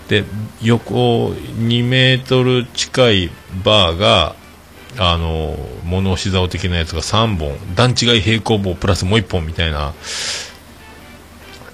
[0.09, 0.25] で
[0.63, 3.31] 横2メートル近い
[3.65, 4.35] バーが
[4.99, 7.57] あの物干し竿的なやつが3本。
[7.75, 9.95] 段違い平行棒プラスもう1本みたいな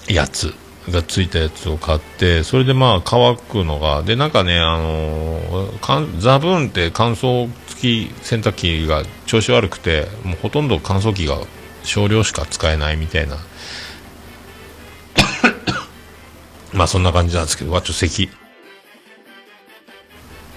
[0.07, 0.53] やつ。
[0.89, 11.37] がついたやつを買ってそれでまあ乾くのがでなんかねあのかんザブーンって乾燥付き洗濯機が調子悪くてもうほとんど乾燥機が
[11.83, 13.37] 少量しか使えないみたいな
[16.73, 18.29] まあそんな感じなんですけど、わ、ちょっと咳。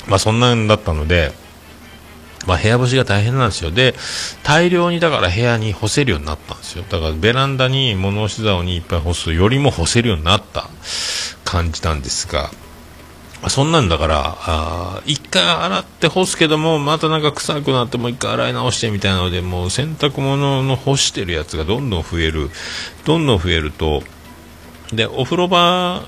[0.06, 1.32] まあそんなんだったので、
[2.48, 3.70] まあ部屋干しが大変なんですよ。
[3.70, 3.94] で、
[4.42, 6.84] 大量にだから部屋に干せるようになったんですよ。
[6.88, 10.68] だからベランダに物干し竿にいっぱい干すよりも干せるようになった
[11.44, 12.50] 感じなんですが、
[13.48, 22.50] そんなんだから、あ一回洗って干すけども、またなんか臭くなってもう一回洗い直してみたいなので、もう洗濯物の干してるやつがどんどん増える。
[23.04, 24.02] どんどん増えると、
[24.92, 26.02] でお風呂場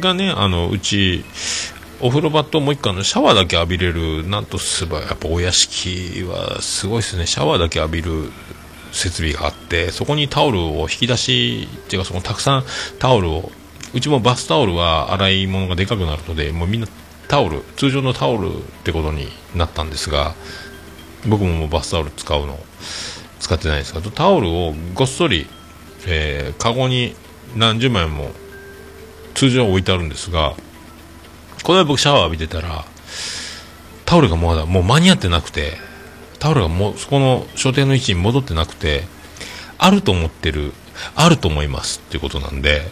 [0.00, 1.24] がねあのうち
[2.04, 7.26] お風呂場ともう一個のシャワーだけ浴びれるなんとすばやっぱお屋敷はすごいですね。
[7.26, 8.32] シャワーだけ浴びる
[8.90, 12.64] 設備があってそこにタオルを引き出しっていうかそこにたくさん
[12.98, 13.52] タオルを
[13.94, 16.88] うちもバスタオルは洗い物がでかくなるのでもうみんな
[17.28, 20.34] タオル通常のタオルってことになったんですが
[21.28, 22.58] 僕ももうバスタオル使うの
[23.38, 25.46] 使ってないんですがタオルをごっそり、
[26.06, 27.14] えーカゴに
[27.56, 28.30] 何十枚も
[29.34, 30.54] 通常置いてあるんですが
[31.62, 32.84] この間僕シャワー浴びてたら
[34.04, 35.74] タオルがまだもう間に合ってなくて
[36.38, 39.04] タオルがもうそこの所定の位置に戻ってなくて
[39.78, 40.72] あると思ってる
[41.14, 42.82] あると思いますっていうことなんで、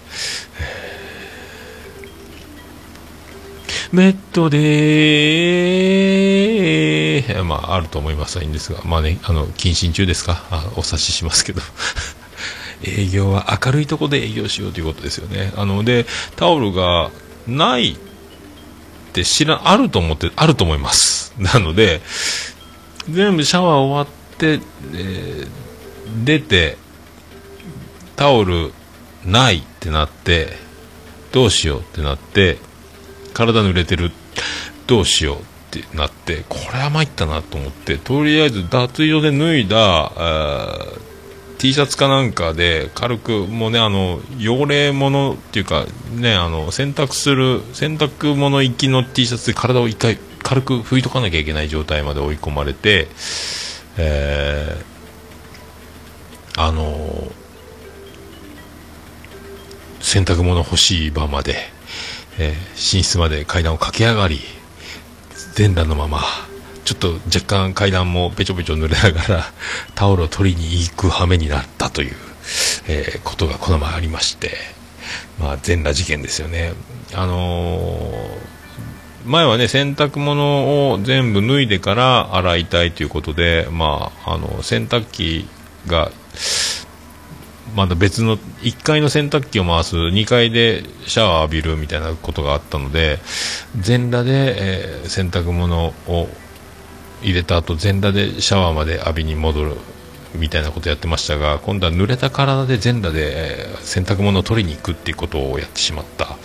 [3.93, 4.61] ベッドで
[7.45, 10.45] まああると思いますはいいんですがまあねあの謹慎中ですか？
[10.51, 11.61] あお察ししますけど
[12.83, 15.53] 営業は明るいとこで営業しようということですよね。
[15.57, 16.07] あので
[16.37, 17.11] タオルが
[17.47, 17.97] ない
[19.11, 21.35] って知らあると思ってあると思います。
[21.39, 22.01] なので
[23.09, 24.61] 全部シャワー終わって、
[24.95, 25.49] えー
[26.25, 26.77] 出て
[28.17, 28.73] タオル
[29.25, 30.49] ないってなって
[31.33, 32.59] どうしようってなって
[33.33, 34.11] 体濡れてる
[34.87, 40.87] どうしようってなってこれは参ったなと思ってとりあえず脱衣所で脱いだあ
[41.61, 45.85] T シャツかなんかで軽くもうねあの汚れ物っていうか
[46.15, 53.09] ねあの洗濯する洗濯物行きの T シャツで体を一回軽く拭いとかなきゃいけない状態まで追い込まれて、
[53.99, 54.91] えー
[56.57, 57.31] あの
[60.01, 61.57] 洗濯物欲しい場まで、
[62.39, 64.41] えー寝室まで階段を駆け上がり
[65.55, 66.23] 全裸のまま
[66.85, 69.53] ちょっと若干階段もべちょべちょ濡れながら
[69.95, 72.17] タオルを取りに行く羽目になったという、
[72.89, 74.57] えーことがこの前ありまして、
[75.39, 76.73] まあ、全裸事件ですよね。
[77.15, 78.61] あのー
[79.27, 85.47] 前はね洗濯物を全部脱いでから洗いたいということで、まあ、あの洗濯機
[85.87, 86.11] が
[87.77, 93.19] まだ別の1階の洗濯機を回す2階でシャワー浴びるみたいなことがあったので
[93.79, 96.29] 全裸で、えー洗濯物を
[97.23, 99.77] 入れた後全裸でシャワーまで浴びに戻る
[100.35, 106.37] みたいなことやってましたが今度は濡れた体で全裸で、洗濯物を取りに行くっていうことをやってしまった。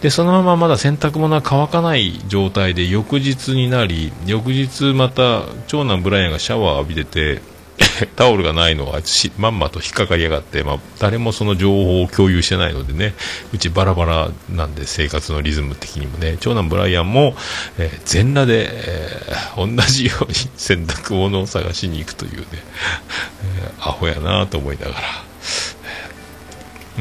[0.00, 7.55] でそのまままだ洗濯物は乾かない状態で翌日になり翌日また長男ブライアンがシャワー浴びてて
[8.16, 9.00] タオルがないのは
[9.38, 13.14] まんまと引っかかりやがって、まあ、誰もその情報を共有してないのでね
[13.52, 17.36] うちバラバラなんで生活のリズム的にもね長男ブライアンも、
[17.78, 25.26] えー全裸で、えー同じように洗濯物を探しに行くというね、えーアホやなと思いながら。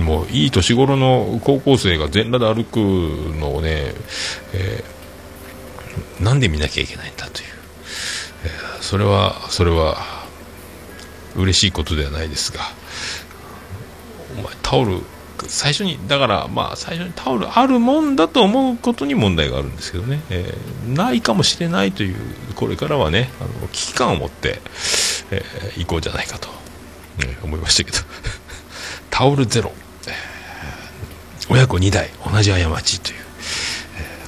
[0.04, 2.78] もういい年頃の高校生が全裸で歩く
[3.40, 3.94] のをね、
[4.54, 7.48] えーなんで見なきゃいけないんだという、
[8.46, 10.15] えーそれはそれは
[11.36, 12.62] 嬉しいことではないですが
[14.38, 15.02] お前タオル
[15.48, 22.16] 最初にだからまあ最初にタオルあるもんだと思うことに問題があるんですけどね、えーないかもしれないという
[22.56, 24.62] これからはねあの危機感を持って、
[25.32, 26.48] えー行こうじゃないかと、
[27.26, 27.98] ね思いましたけど。
[29.10, 29.72] タオルゼロ、
[30.08, 30.16] えー
[31.50, 33.18] 親子2代同じ過ちという、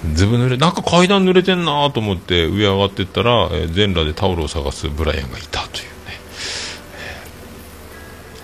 [0.04, 5.88] えーずぶ濡れなんか階段濡れてんなと思って上上がってったら、え全裸でタオルを探すブライアンがいたという、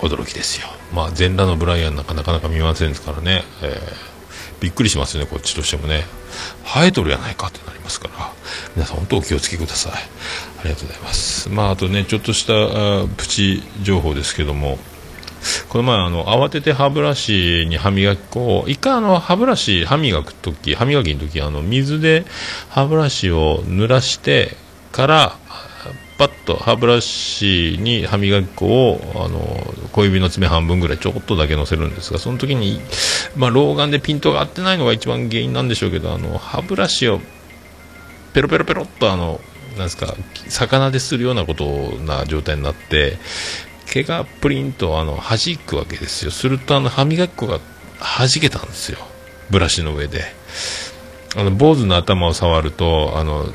[0.08, 0.68] 驚きですよ。
[0.92, 4.14] まあ全裸のブライアンなんかなかなか見ませんですからね、えー
[4.60, 6.04] びっくりしますよねこっちとしてもね。
[6.64, 8.32] 生えとるやないかってなりますから。
[8.74, 9.92] 皆さん本当お気をつけください。
[9.92, 11.50] ありがとうございます。
[11.50, 14.78] まああとねちょっとしたプチ情報ですけども。
[15.68, 22.24] この前あの慌てて歯ブラシに歯磨き粉を一回あの歯ブラシ歯磨く時歯磨きの時あの水で
[22.70, 24.56] 歯ブラシを濡らして
[24.90, 25.38] から
[26.16, 29.40] パッと歯ブラシに歯磨き粉をあの
[29.92, 32.80] 小指の爪半分ぐらいちょっとだけ乗せるんですがその時に、
[33.36, 37.20] まあ、老眼でピントが合ってないのが一番原因なんでしょうけどあの歯ブラシを
[38.32, 39.40] ペロペロペロっとあの
[39.76, 40.14] なんですか
[40.48, 41.64] 魚でするようなこと
[42.04, 43.18] な状態になって
[43.86, 46.30] 毛がプリンとあの弾くわけですよ。
[46.30, 47.60] するとあの歯磨き粉が
[48.00, 48.98] 弾けたんですよ。
[49.50, 50.22] ブラシの上で。
[51.36, 53.52] あの坊主の頭を触るとあの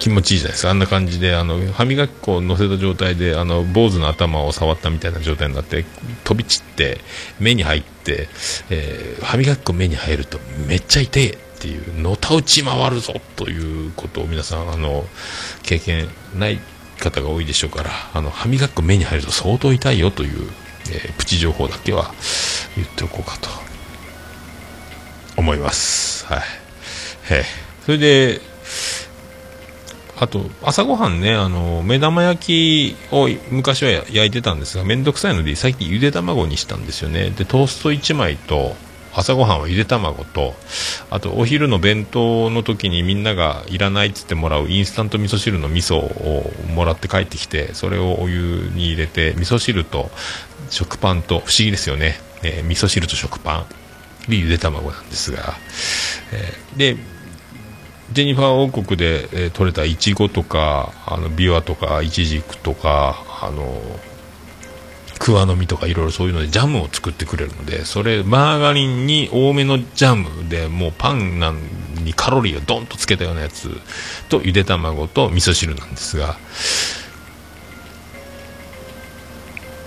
[0.00, 0.70] 気持ちいいじゃないですか。
[0.70, 5.84] あんな感じであの歯磨き粉を乗せた状態であの坊主の頭を触ったみたいな状態になって
[6.24, 6.98] 飛び散って
[7.38, 8.28] 目に入って、
[8.70, 15.04] えー歯磨き粉目に入るとめっちゃ痛いっていうのたうち回るぞということを皆さんあの
[15.62, 16.58] 経験ない
[16.98, 20.50] 方が多いでしょうからあの歯磨き粉目に入ると相当痛いよという、
[20.90, 22.12] えープチ情報だけは
[22.76, 23.48] 言っておこうかと
[25.36, 26.26] 思います。
[26.26, 26.42] はい、
[27.30, 27.42] え。
[27.42, 28.40] ーそれで
[30.20, 37.30] あと朝ごはんねあの目玉焼きを昔は焼いてたんですがめんどくさいので最近ゆで卵にしたんですよね。
[37.30, 38.76] でトースト1枚と
[39.14, 40.54] 朝ごはんはゆで卵と
[41.08, 50.10] あとお昼の弁当の時にみんながいらないっつってもらうインスタント味噌汁の味噌をもらって帰ってきてそれをお湯に入れて味噌汁と
[50.68, 53.66] 食パンと不思議ですよね、えー味噌汁と食パン。
[54.28, 55.54] でゆで卵なんですが、
[56.32, 56.96] えーで
[58.12, 63.80] ジェニファー王国で、えー取れたいちごとかあのビワとかイチジクとかあの
[65.20, 71.58] 桑の実とかいろいろそういうのでジャムを作ってくれるのでそれマーガリンに多めのジャムでもうパンなん
[72.04, 73.70] にカロリーをドンとつけたようなやつ
[74.30, 76.36] とゆで卵と味噌汁なんですが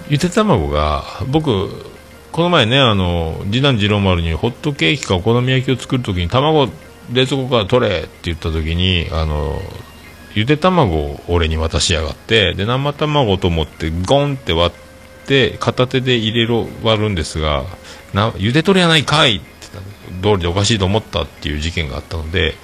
[0.08, 1.70] ゆで卵が僕
[2.32, 6.70] この前ねあの次男次郎丸にホットケーキかお好み焼きを作るときに卵
[7.12, 9.60] 冷蔵庫から取れって言ったときにあの
[10.36, 17.64] ゆで卵を俺に渡しやがってで生卵と思ってゴンって割って片手で入れろ割るんですが
[18.14, 19.54] なゆでとるやないかいって
[20.22, 22.56] 通りでおかしいと思ったっていう事件があったので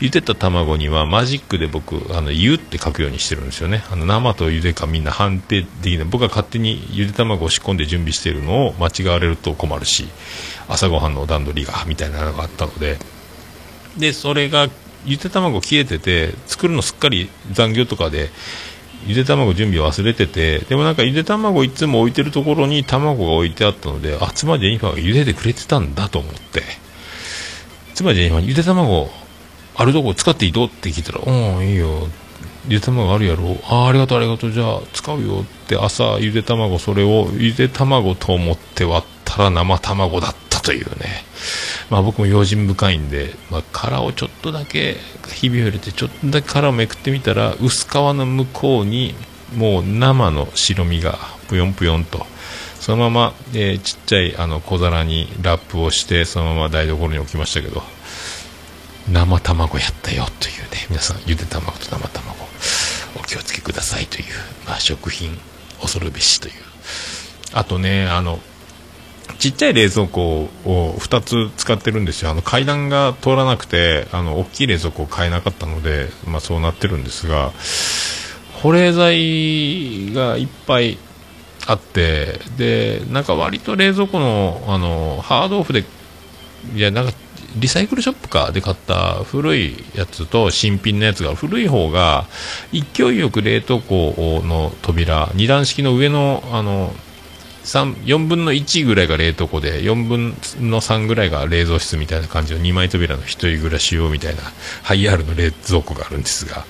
[0.00, 3.84] ゆでた卵にはマジックで僕あの湯って書くようにしてるんですよね。
[3.90, 6.04] あの生とゆでかみんな判定できない。
[6.04, 10.08] 僕が勝手にゆで卵を仕込んで準備してるのを間違われると困るし
[10.68, 12.98] 朝ごはんの段取りがみたいなのがあったので
[13.98, 14.68] でそれが
[15.04, 18.30] ゆで卵消えてて作るのすっかり残業とかで
[19.06, 26.62] ゆで卵準備忘れててでもなんかゆで卵いつも置いてるところに卵が置いてあったのであつまりジェニファーが茹でてくれてたんだと思って。
[27.94, 29.10] つまりジェニファーにゆで卵
[29.76, 30.66] あるとこ使っていいと？
[30.66, 32.08] って聞いたら「うんいいよ。
[32.68, 33.56] ゆで卵あるやろ？
[33.64, 34.52] ああありがとうありがとう。
[34.52, 40.47] じゃあ使うよ」って朝ゆで卵それをゆで卵と思って割ったら生卵だった。
[40.68, 41.24] というね。
[41.88, 44.96] まあ僕も用心深いんで、まあ、殻をちょっとだけ
[45.32, 49.14] ひびを入れてちょっとだけ殻をめくってみたら薄皮の向こうに
[49.56, 51.16] もう生の白身が
[51.48, 52.26] ぷよんぷよんと。
[52.80, 57.82] そのまま、えーちっちゃいあの小皿にラップをしてそのまま台所に置きましたけど
[59.10, 62.36] 生卵やったよというね皆さんゆで卵と生卵
[63.18, 64.24] お気をつけくださいという、
[64.66, 65.30] まあ、食品
[65.80, 66.54] 恐るべしという。
[67.54, 68.38] あとねあの
[69.38, 72.30] ちっちゃい冷蔵庫を2つ使ってるんですよ。
[72.30, 77.52] あの階段が通らなくてあの大きい冷蔵庫を買えなかったので、まあ、そうなってるんですが
[78.54, 80.98] 保冷剤がいっぱい
[81.66, 85.84] あってでなんか割と冷蔵庫のあのハードオフで
[86.74, 87.12] いやなんか
[87.56, 92.26] リサイクルショップかで買った古いやつと新品のやつが古い方が
[92.72, 96.92] 勢いよく冷凍庫の扉2段式の上のあの
[97.64, 100.28] 4分の1ぐらいが冷凍庫で4分
[100.70, 104.42] の3ぐらいが冷蔵室みたいな感じの2枚扉の一人暮らし用みたいな
[104.82, 106.64] ハイアールの冷蔵庫があるんですが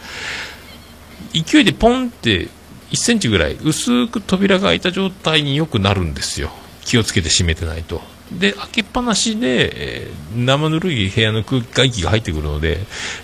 [1.32, 2.48] 勢いでポンって
[2.90, 6.50] 1センチぐらい薄く扉が開いた状態によくなるんですよ。
[6.84, 8.00] 気をつけて閉めてないと。
[8.32, 12.78] で開けっぱなしで、えー生ぬるい部屋の空気外気が入ってくるので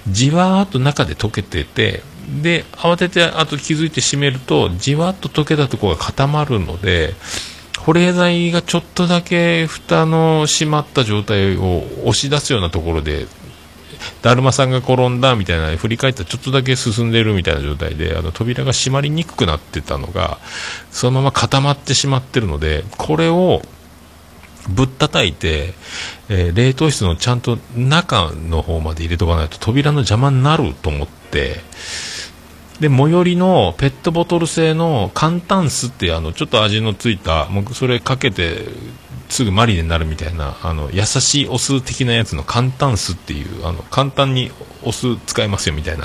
[0.09, 2.03] じわーっと中で溶けてて
[2.43, 7.15] で慌ててあと気づいて閉めるとじわっと溶けたところが固まるので
[7.81, 13.27] 保冷剤がちょっとだけ蓋の閉まった状態を押し出すようなところで
[14.23, 20.39] だるまさんが転んだみたいな振り返ったらちょっとだけ進んでるみたいな状態であの扉が閉まりにくくなってたのが
[20.91, 23.63] そのまま固まってしまってるのでこれを
[24.69, 25.75] ぶったたいて、
[26.31, 31.57] えー冷凍室のちゃんと中の方まで入れとかないと扉の邪魔になると思って
[32.81, 38.67] で最寄りのペットボトル製の簡単酢ってあのちょっと味のついたもうそれかけて
[39.29, 44.51] すぐマリネになるみたいなあの優しいお酢的なやつの簡単酢っていうあの簡単に
[44.83, 46.05] お酢使えますよみたいな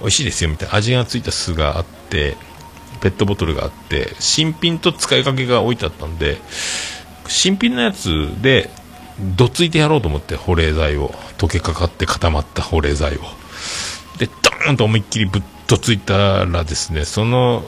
[0.00, 2.36] 美味しいですよみたいな味がついた酢があって
[3.00, 6.38] ペットボトルがあって新品と使いかけが置いてあったんで
[7.26, 8.70] 新品のやつで
[9.36, 13.20] どついてやろうと思って保冷剤を溶けかかって固まった保冷剤を。
[14.18, 17.62] でドーンと思いっきりぶっとついたらですねその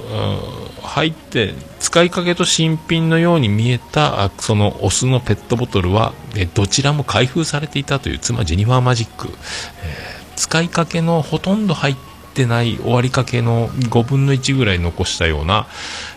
[0.82, 6.12] 入って使いかけと新品のように見えたそのお酢のペットボトルは
[6.54, 11.96] どちらも開封されていたという妻ジェニファーマジック、えー使いかけのほとんど入っ
[12.34, 15.68] てない終わりかけの5分の1ぐらい残したような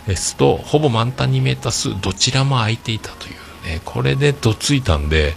[0.08, 3.34] え酢とほぼ満タンに見えた酢どちらも空いていたという。
[3.64, 5.34] ねこれでどついたんで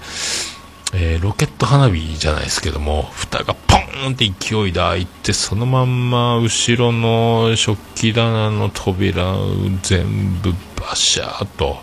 [0.94, 9.47] えーロケット花火じゃないですけども蓋がポンーンって勢いで開いてそのまんま後ろの食器棚の扉を
[9.82, 11.78] 全部バシャーと。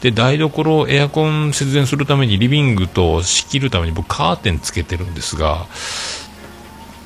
[0.00, 5.66] で台所をエアコン節電するためにリビングと仕切るために僕カーテンつけてるんですが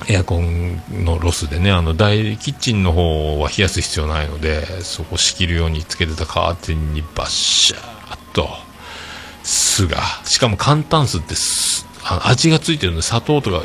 [0.09, 8.69] エアコンのロスでねあの大キッチンの方は冷やす必要ないのでそこ仕切るようにつけてたカーテンにバッシャーっと。
[9.49, 11.78] 酢がしかも簡単酢ってす
[12.27, 12.99] 味がついてるの。
[12.99, 13.63] で砂糖とか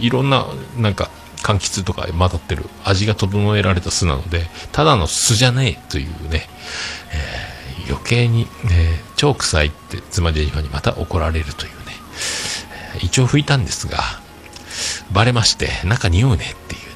[0.00, 1.10] いろんななんか
[1.42, 2.64] 柑橘とか混ざってる。
[2.84, 6.48] 味が整えられた酢なのでただの酢じゃねえというね、
[7.12, 7.54] えー
[7.88, 11.92] 余計に、え超臭いって妻ジェニファにまた怒られるというね、
[13.02, 13.98] 一応拭いたんですが
[15.12, 16.86] バレまして中匂うねっていうね。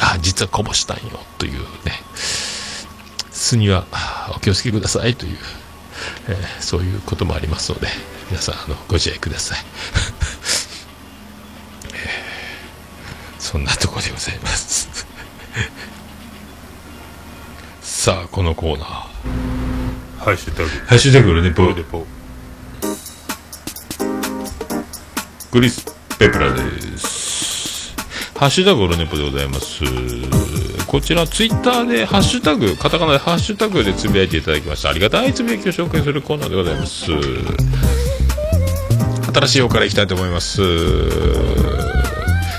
[0.00, 1.92] あ実はこぼしたんよというね。
[3.30, 3.84] 酢には
[4.36, 5.38] お気をつけくださいという、
[6.28, 7.88] えーそういうこともありますので
[8.30, 9.58] 皆さんあのご自愛ください、
[11.94, 14.88] えーそんなところでございます。
[17.82, 18.88] さあこのコーナー。
[20.18, 20.68] ハッシュタグ。
[20.86, 21.66] ハッシュタグルネポ。
[21.72, 22.06] レポ。
[25.50, 25.84] クリス・
[26.18, 27.11] ペプラです。
[28.42, 29.84] ハッシュタグオルネポでございます。
[30.88, 34.88] こちら、ツイッターで、ハッシュタグ、カタカナでハッシュタグでつぶやいていただきました。
[34.88, 37.04] ありがたいつぶやきを紹介するコーナーでございます。
[39.32, 40.56] 新しい方からいきたいと思います。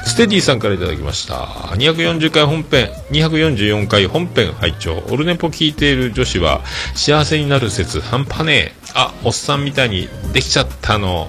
[0.05, 1.35] ステディさんからいただきました。
[1.75, 6.61] 240回本編、244回本編拝聴オルネポ聞いている女子は
[6.95, 8.73] 幸せになる説半端ねえ。
[8.93, 11.27] あ、おっさんみたいにできちゃったの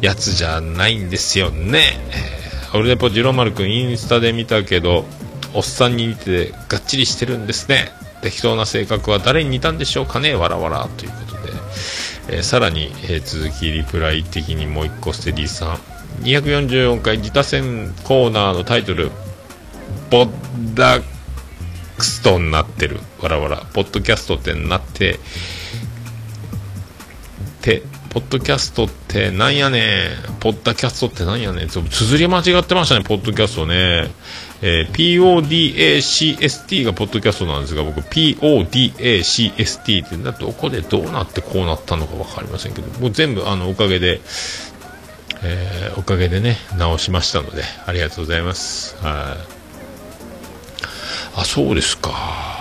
[0.00, 2.39] やつじゃないんですよね。
[2.72, 5.04] オルネポジローマルくんインスタで見たけど、
[5.54, 7.92] おっさんに似ててがっちりしてるんですね。
[8.22, 11.52] 適当な性格は誰に似たんでしょうかねわらわらということで。
[12.28, 15.78] えーさらに、えー続きリプライ的にもう一個ステディさん
[16.22, 19.10] 244回自他戦コーナーのタイトル
[20.10, 20.30] 「ボッ
[20.74, 21.02] ダッ
[21.98, 25.18] クストになってるわらわらポッドキャストってなって
[27.62, 30.32] てポッドキャストってなんやねん。
[30.40, 31.68] ポッダキャストってなんやねん。
[31.68, 34.10] そう綴り間違ってましたねポッドキャストね。
[34.62, 44.20] えー PODACST がポッドキャストなんですが僕 PODACST ってなどこでどうなってこうなったのか分かりませんけどもう全部あのおかげで
[45.42, 48.96] えーおかげでね直しましたのでありがとうございます。
[49.02, 49.60] はい。
[51.36, 52.59] あそうですか。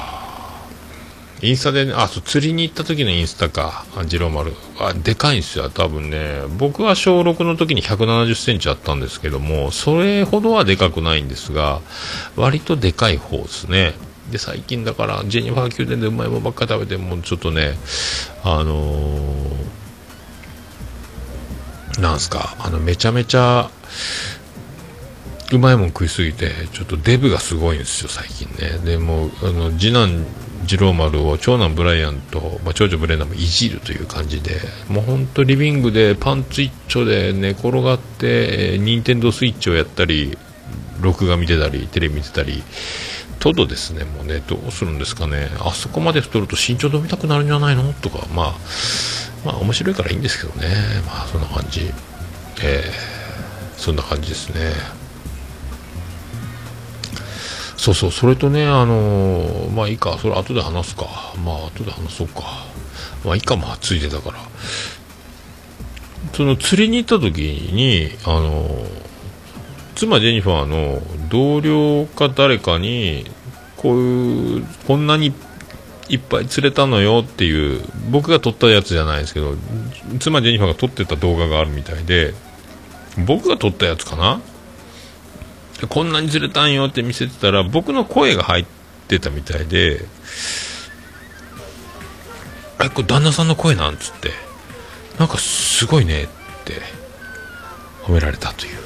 [1.41, 4.53] インスタでね、あ、そう、釣りに行った時のインスタか、あ二郎丸。
[4.79, 6.41] あ、でかいんですよ、多分ね。
[6.57, 11.81] 僕は小6の時に170センチあったんですけども、それほどはでかくないんですが、
[12.35, 13.93] 割とでかい方ですね。
[14.31, 17.77] で、最近だから、ジェニファー宮殿でうまいもんばっかり食べて、もうちょっとね、
[18.43, 19.69] あのー
[21.99, 23.69] なんすか、あの、めちゃめちゃ、
[25.51, 28.77] うまいもん食いすぎて、ちょっとデブがすごいんですよ、最近ね。
[28.85, 30.25] でも、あの、次男、
[30.69, 40.37] 次郎丸を長男ブライアンと、まあ、長女ブレナもいじるという感じで、もう本当リビングでパンツ一丁で寝転がって、えーニンテンドースイッチをやったり、
[41.01, 42.61] 録画見てたり、テレビ見てたり、
[43.39, 47.91] とどですね、もうね、どうするんですかね、あそこまで太ると身長伸びたくなるんじゃないの？
[47.93, 48.55] とか、まあ、
[49.43, 50.67] まあ面白いからいいんですけどね、
[51.07, 51.91] まあそんな感じ、
[52.61, 53.19] えー
[53.79, 54.73] そんな感じですね。
[57.79, 61.05] そうそう、それとね、あのーまあいいか、それ後で話すか。
[61.45, 62.43] まあ後で話そうか。
[63.23, 64.39] まあいいか、まあついでだから。
[66.33, 69.09] その釣りに行った時に、あのー
[69.95, 73.25] 妻ジェニファーの同僚か誰かに、
[73.77, 75.33] こういう、こんなに
[76.09, 79.55] いっぱい釣れたのよっていう、僕が撮ったやつじゃないですけど、
[80.19, 82.33] 妻ジェニファーが撮ってた動画があるみたいで、
[83.25, 84.41] 僕が撮ったやつかな
[85.87, 88.65] こんなにずれたんよって見せてたら僕の声が入っ
[89.07, 90.05] てたみたいで
[92.83, 94.31] 「えこれ旦那さんの声なん?」つって
[95.17, 96.27] なんかすごいねっ
[96.65, 96.81] て
[98.03, 98.79] 褒められたという。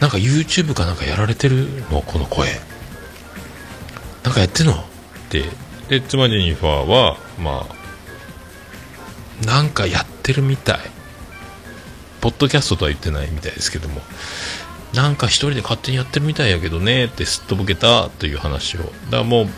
[0.00, 2.48] なんか YouTube かなんかやられてるのこの声。
[4.22, 4.76] なんかやってんのっ
[5.28, 5.44] て。
[5.88, 7.66] で妻ジェニファーはま
[9.42, 10.78] あなんかやってるみたい。
[12.20, 14.00] ポッドキャストとは言ってないみたいですけども。
[14.94, 18.80] なんか一人で勝手にやってるみたいやけどねってすっとぼけたという話を。
[18.80, 19.48] だからもう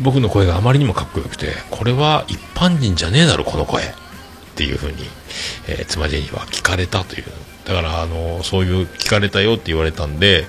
[0.00, 3.86] 僕の声があまりにもかっこよくてこれは一般人じゃねえだろこの声っ
[4.54, 4.96] ていうふうに、
[5.68, 7.24] えー妻ジェニは聞かれたという。
[7.64, 10.46] だからあのそういう聞かれたよって言われたんで、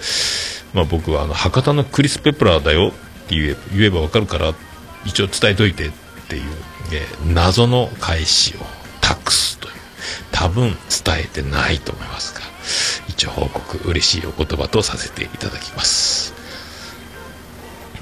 [0.74, 2.92] まあ、僕はあの博多のクリス・ペプラーだよっ
[3.28, 4.54] て言え言えばわかるから
[5.06, 5.92] 一応伝えといてっ
[6.30, 6.44] ていう、
[6.94, 8.60] えー謎の返しを
[9.02, 9.74] 託すという。
[10.32, 10.70] 多分
[11.06, 12.42] 伝えてないと思いますが
[13.10, 16.34] 一応報告嬉しいお言葉とさせていただきます。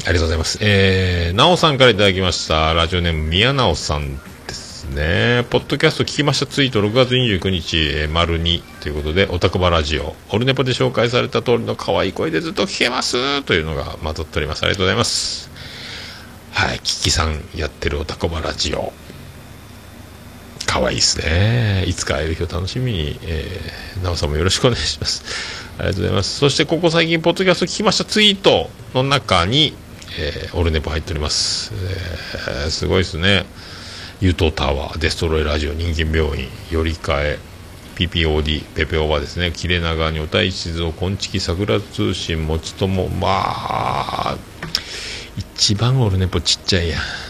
[0.06, 0.60] ありがとうございます。
[0.62, 2.74] えー、なおさんからいただきました。
[2.74, 5.46] ラジオネーム宮直さんですね。
[5.50, 6.46] ポッドキャスト聞きました。
[6.46, 10.16] ツイート6月29日、えー丸2ということでおたこばラジオ。
[10.30, 13.42] オルネポで紹介された通りの可愛い声でずっと聞けます。
[13.44, 14.64] というのがまとっております。
[14.64, 15.50] ありがとうございます。
[16.52, 18.94] はいキキさんやってるおたこばラジオ。
[20.68, 21.86] 可愛いですね。
[21.88, 25.24] いつか会える日を楽しみに、えー、なおさんもよろしくお願いします。
[25.80, 26.38] ありがとうございます。
[26.38, 29.74] そして、ここ最近、ポッドキャスト聞きましたツイートの中に、
[30.20, 31.72] えーオルネポ入っております。
[31.74, 33.46] えーすごいですね。
[34.20, 37.40] ユトタワー、デストロイラジオ、人間病院、寄り換え、
[37.96, 44.38] PPOD、ペペオバですね、切れ長、女体地蔵、こんちき、桜通信、もちとも、まあ、
[45.38, 47.27] 一番オルネポちっちゃいやん。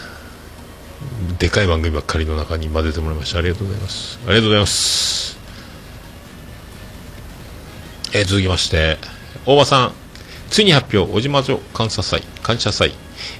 [1.40, 4.20] でかい番組ばっかりの中に混ぜてもらいましたありがとうございます。
[4.26, 5.38] ありがとうございます。
[8.14, 8.98] え続きまして
[9.46, 9.94] 大場さん
[10.50, 12.22] ついに発表小島女感謝祭。
[12.44, 12.94] 感謝祭。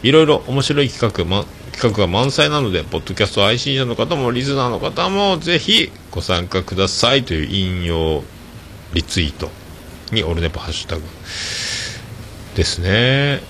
[0.04, 8.24] いろいろ面白い企画,、ま、企画が満載なのでポッドキャスト配信者の方もリスナーの方もぜひご参加くださいという引用
[8.94, 9.50] リツイート
[10.12, 11.04] にオルネポハッシュタグ
[12.56, 13.42] ですね。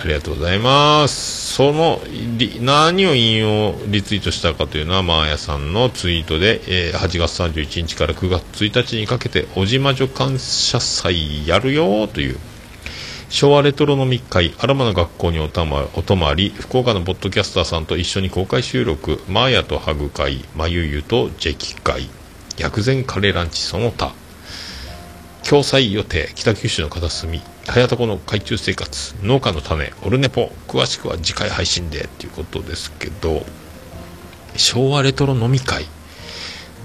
[0.00, 1.43] ありがとうございます。
[1.54, 2.00] その、
[2.62, 12.40] 何を引用リツイートしたかというのは、マーヤさんのツイートで、えー8月31日から9月1日にかけて、小島女感謝祭やるよという、
[13.28, 22.08] 昭和レトロ飲み会、アロマの学校におたまお泊まり、福岡のポッドキャスターさんと一緒に公開収録、マーヤとハグ会、まゆゆとジェキ会、
[22.58, 24.12] 薬膳カレーランチその他、
[25.48, 33.42] 共催予定北九州の片隅早田湖の海中生活農家の種オルネポ詳しくは次回配信でっていうことですけど
[34.56, 35.86] 昭和レトロ飲み会。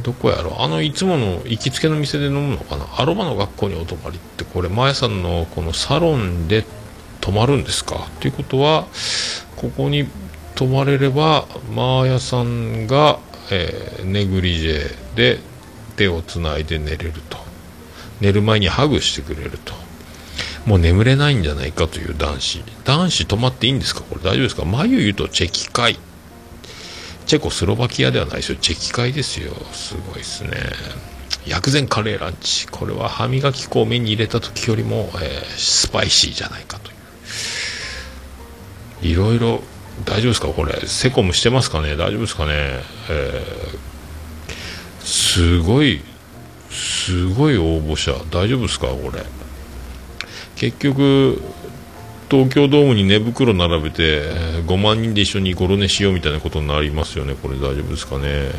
[0.02, 2.88] どこやろあのいつもの行きつけの店で飲むのかな。
[2.98, 6.66] アロマの学校にお泊まりってこれマヤさんのこのサロンで
[7.20, 8.08] 泊まるんですか。
[8.22, 8.88] ということは
[9.58, 10.08] ここに
[10.56, 13.20] 泊まれればマーヤさんが、
[13.52, 15.40] えーネグリジェで
[15.98, 17.38] 手をつないで寝れると。
[18.22, 19.89] 寝る前にハグしてくれると。
[20.70, 22.64] もう眠れないんじゃないかという男子。
[22.86, 24.02] 男子泊まっていいんですか？
[24.02, 24.66] これ大丈夫ですか？
[24.66, 25.98] 眉ゆとチェキ会。
[27.26, 28.58] チェコスロバキアではないですよ。
[28.62, 29.52] チェキ会ですよ。
[29.72, 30.52] すごいですね。
[31.48, 32.68] 薬膳カレーランチ。
[32.68, 36.94] これは歯磨き粉を目に入れた時よりも、えースパイシーじゃないかとい
[39.10, 39.12] う。
[39.12, 39.64] いろいろ
[40.06, 40.50] 大丈夫ですか？
[40.50, 41.96] これセコムしてますかね？
[41.96, 42.52] 大丈夫ですかね、
[43.10, 46.02] えーすごい
[46.70, 48.12] すごい応募者。
[48.30, 48.86] 大丈夫ですか？
[48.86, 49.26] これ。
[50.60, 51.42] 結局
[52.30, 54.22] 東京ドームに寝袋並べて、
[54.68, 57.34] 5万人で一緒にゴロ寝しようみたいなことになりますよね。
[57.34, 58.52] これ大丈夫ですかね。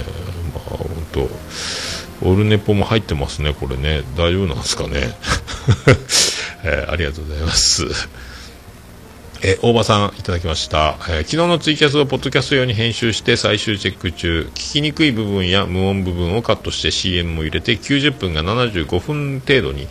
[0.54, 4.02] まあ本当オルネポも入ってますねこれね。
[4.16, 5.14] 大丈夫なんですかね、
[6.64, 7.84] えーありがとうございます。
[9.42, 14.50] え大場さんいただきました、えー昨日のツイキャスをポッドキャスト用に編集して最終チェック中。
[14.54, 19.86] 聞きにくい部分や無音部分をカットして CM も入れて90分が75分程度に。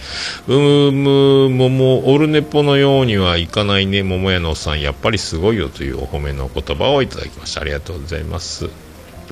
[0.47, 4.03] うむももオルネポのようにはいかないね。
[4.03, 7.61] 桃屋のおっさんやっぱりすごいよというお褒めの言葉をいただきました。
[7.61, 8.69] ありがとうございます。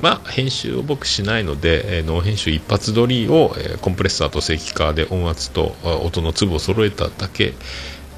[0.02, 7.54] まあ、編集を僕しないので、えーノー編集一発撮りを、えーコンプレッサーと正規化で音圧と音の粒を揃えただけ。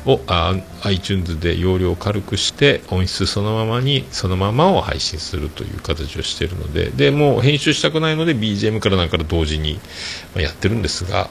[0.09, 9.79] をあ iTunes で容量を軽くして音質そのままにそのままを配信するという形をしているのででもう編集したくないので BGM からなんから同時に
[10.35, 11.29] やってるんですが、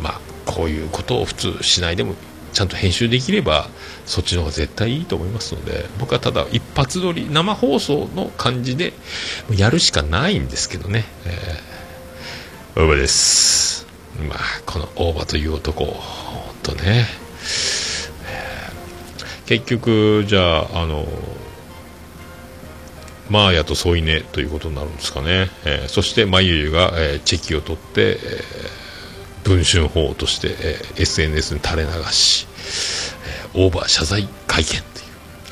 [0.00, 2.14] まあ、こういうことを普通しないでも
[2.52, 3.68] ちゃんと編集できれば
[4.06, 8.92] そっちの方が絶対いいと思いますので僕はただ一発撮り生放送の感じで
[9.56, 11.04] やるしかないんですけどね、
[12.74, 13.86] えー、大場です。
[14.28, 15.94] まあこの大場という男本
[16.62, 17.06] 当ね、
[19.46, 21.06] 結局じゃああの
[23.28, 28.80] マーヤと添い寝ということになるんですかね、えーそしてまゆゆが、えーチェキを取って、えー
[29.42, 32.46] 文春法として、えー SNS に垂れ流し、
[33.54, 34.82] えーオーバー謝罪会見という、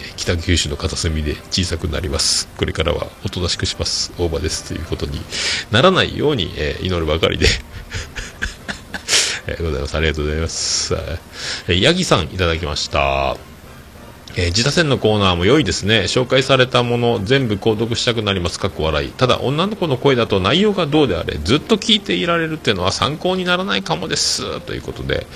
[0.00, 2.48] えー北九州の片隅で小さくなります。
[2.56, 4.12] これからはおとなしくします。
[4.18, 4.64] オーバーです。
[4.72, 5.20] ということに
[5.70, 7.46] ならないように、えー祈るばかりで
[9.48, 9.96] えーございます。
[9.96, 13.36] ありがとうございます、えー、ヤギさんいただきました。
[14.36, 16.02] えー自他戦のコーナーも良いですね。
[16.02, 18.60] 紹介されたもの全部購読したくなります。
[18.60, 19.10] かっこ笑い。
[19.10, 24.60] ただ女の子の声だと内容がどうであれずっと聞いていられるっていうのは参考にならないかもです。
[24.60, 25.26] ということで、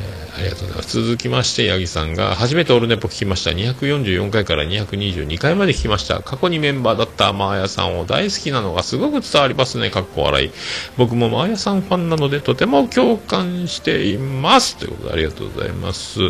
[0.00, 1.02] えーありがとうございます。
[1.02, 3.52] 続きまして八木さんが初めてオールネポ聞きました。
[3.52, 6.20] 244回から222回まで聞きました。
[6.20, 9.90] 過去にメンバーだったマーヤさんを大好きなのがすごく伝わりますね。
[9.90, 10.50] かっこ笑い。
[10.98, 14.76] 僕もマーヤさんファンなのでとても共感しています。
[14.76, 16.20] ということでありがとうございます。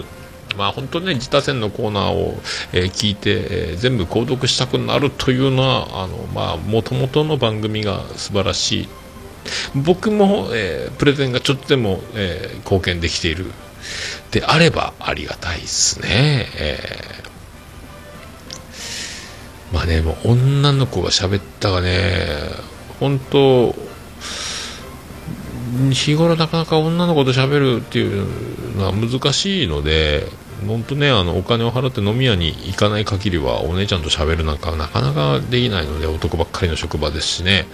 [0.57, 2.41] まあ本当にね、自他戦のコーナーを、
[2.73, 8.89] えー聞いて、えー全部購読したくなるというのは、あの、まあ、もともとの番組が素晴らしい。
[9.75, 13.47] 僕も、えープレゼンがちょっとでも、え貢献できている。
[14.31, 16.47] であればありがたいですね。
[16.57, 17.27] えー
[19.73, 22.29] まあね、もう女の子が喋ったがね、
[23.01, 23.75] 本当
[25.91, 30.29] 日頃なかなか女の子と喋るっていうのは難しいので、
[30.67, 37.67] 本当ね、あの、お金を払って飲み屋に行かない限りは、お姉ちゃんと喋るなんかなかなかできないので、男ばっかりの職場ですしね、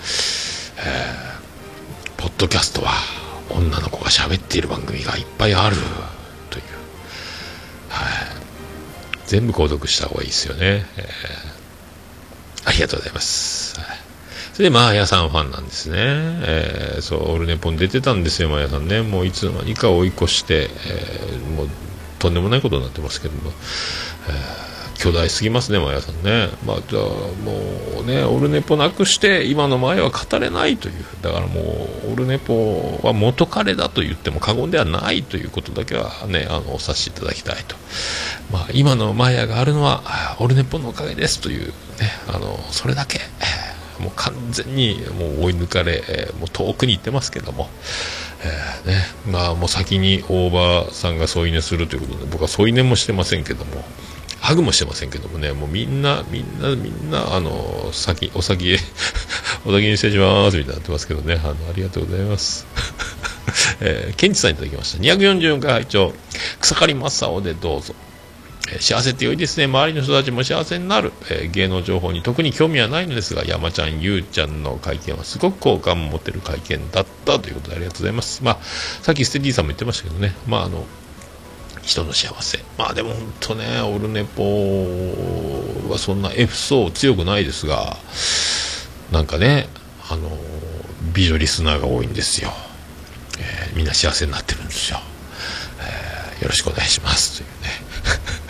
[0.78, 1.32] えー
[2.16, 2.92] ポッドキャストは、
[3.54, 5.76] 女の子が喋っている番組がいっぱいある、
[6.50, 6.64] という、
[7.88, 8.08] はい。
[9.26, 10.86] 全部購読した方がいいですよね。
[10.96, 11.62] えー
[12.64, 13.80] ありがとうございます。
[13.80, 13.98] はい
[14.52, 15.96] それで、マーヤさんファンなんですね。
[15.98, 19.00] えーそう、オルネポン出てたんですよ、マーヤさんね。
[19.00, 21.68] もういつの間にか追い越して、えーもう、
[22.18, 23.50] とんでもないことになってますけども、
[24.28, 24.71] えー
[25.02, 26.48] 巨大すぎますね、マーヤさんね。
[26.64, 31.04] まあ、じゃあ、もうね、オルネポなくして、今のマーヤは語れないという。
[31.22, 37.74] だからもう、オルネポは元彼だと言っても過言ではないということだけはね、あの、お察しいただきたいと。
[38.52, 41.72] まあ、今のマヤがあるのは、オルネポのおかげですという、ね、
[42.28, 43.18] あの、それだけ。
[43.98, 46.02] もう完全にもう追い抜かれ、
[46.38, 47.68] もう遠くに行ってますけども、
[48.44, 53.84] えーね、まあもう先に大場さんが添い寝するということで、僕は添い寝もしてませんけども、
[54.42, 58.78] ハグもしてませんけどもね、もうみんな、みんな、みんな、あの、先、お先へ、
[59.64, 62.66] お先に失礼します、みたいになってますけどね、あの、ありがとうございます。
[63.80, 64.98] えー、ケンチさんいただきました。
[64.98, 66.12] 244回拝聴
[66.60, 67.94] 草刈正雄でどうぞ。
[68.68, 69.64] えー幸せって良いですね。
[69.64, 71.12] 周りの人たちも幸せになる。
[71.30, 78.42] えー芸能情報に特に興味はないのですが、山ちゃん、ゆうちゃんの会見はすごく好感持てる会見だったということでありがとうございます。
[78.42, 78.58] まあ、
[79.02, 80.84] さっきステディさんも言ってましたけどね、まあ、あの、
[81.82, 82.58] 人の幸せ。
[82.78, 84.42] まあでも本当ね、オルネポ
[85.90, 87.96] はそんな F 層強くないですが、
[89.10, 89.68] なんかね、
[90.08, 90.30] あの、
[91.12, 92.52] 美女リスナーが多いんですよ。
[93.38, 95.00] えーみんな幸せになってるんですよ。
[95.80, 97.38] えーよろしくお願いします。
[97.38, 97.70] というね。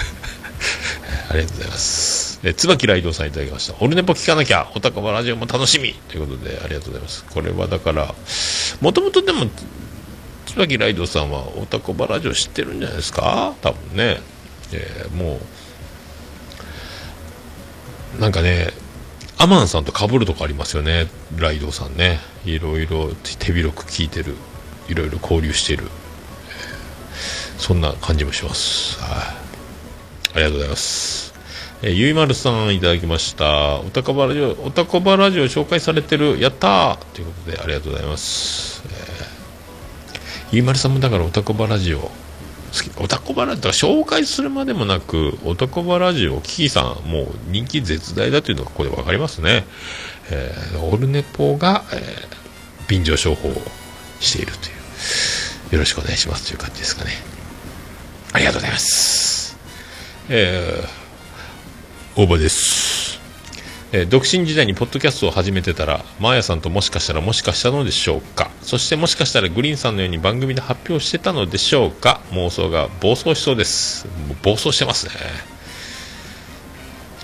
[1.30, 2.41] ありがとうございます。
[2.45, 3.74] え椿ライドさんいただきました。
[3.80, 7.24] オルネポ聞かなきゃ、おたかばラジオも楽しみということで、ありがとうございます。
[7.30, 8.14] これはだから、
[8.80, 9.47] もともとでも、
[10.53, 13.55] 椿ライドさんはおたこばラジオ知ってるんじゃないですか？
[13.62, 14.20] 多分ね。
[14.72, 15.40] えーも
[18.18, 18.68] う、なんかね、
[19.38, 22.20] アマンさんと被るとこありますよね、ライドさんね。
[22.44, 24.36] いろいろ手広く聞いてる、
[24.88, 25.84] いろいろ交流してる、
[27.59, 28.98] そんな感じもします。
[29.00, 30.36] はい。
[30.36, 31.32] ありがとうございます。
[31.82, 33.80] えゆいまるさんいただきました。
[33.80, 38.72] おたこばラジオ、おたこばラジオ紹介されてる、やったーということでありがとうございます。
[40.53, 42.11] ゆいまるさんもだからおたこばラジオ、好
[42.74, 49.64] きおたこばラジオ、紹介するまでもなく、おたこばラジオ、キキさん、もう人気絶大だというのがここでわかりますね。
[50.30, 52.42] えーオルネポが、えー
[52.86, 53.62] 便乗商法を
[54.20, 54.72] しているとい
[55.70, 57.12] う、よろしくお願いしますという感じですかね。
[58.34, 59.57] ありがとうございます。
[60.28, 63.11] えー大場です、
[63.95, 68.51] えー独身時代にポッドキャストを始めてたらマーヤさんともしかしたらもしかしたのでしょうか？
[68.62, 72.22] そしてもしかしたらグリーンさんのように番組で発表してたのでしょうか？
[72.30, 74.09] 妄想が暴走しそうです。
[74.43, 75.12] 暴走してますね。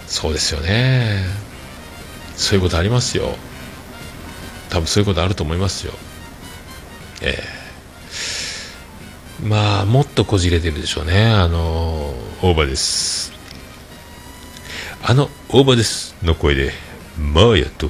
[0.06, 1.24] そうですよね。
[2.36, 3.34] そういうことありますよ。
[4.68, 5.94] 多分そういうことあると思いますよ。
[7.22, 7.38] え
[9.42, 9.46] え。
[9.46, 11.24] まあもっとこじれてるでしょうね。
[11.24, 12.12] あの
[12.42, 13.32] 大場です。
[15.02, 16.14] あの大場です。
[16.22, 16.72] の声で、
[17.18, 17.88] マーヤと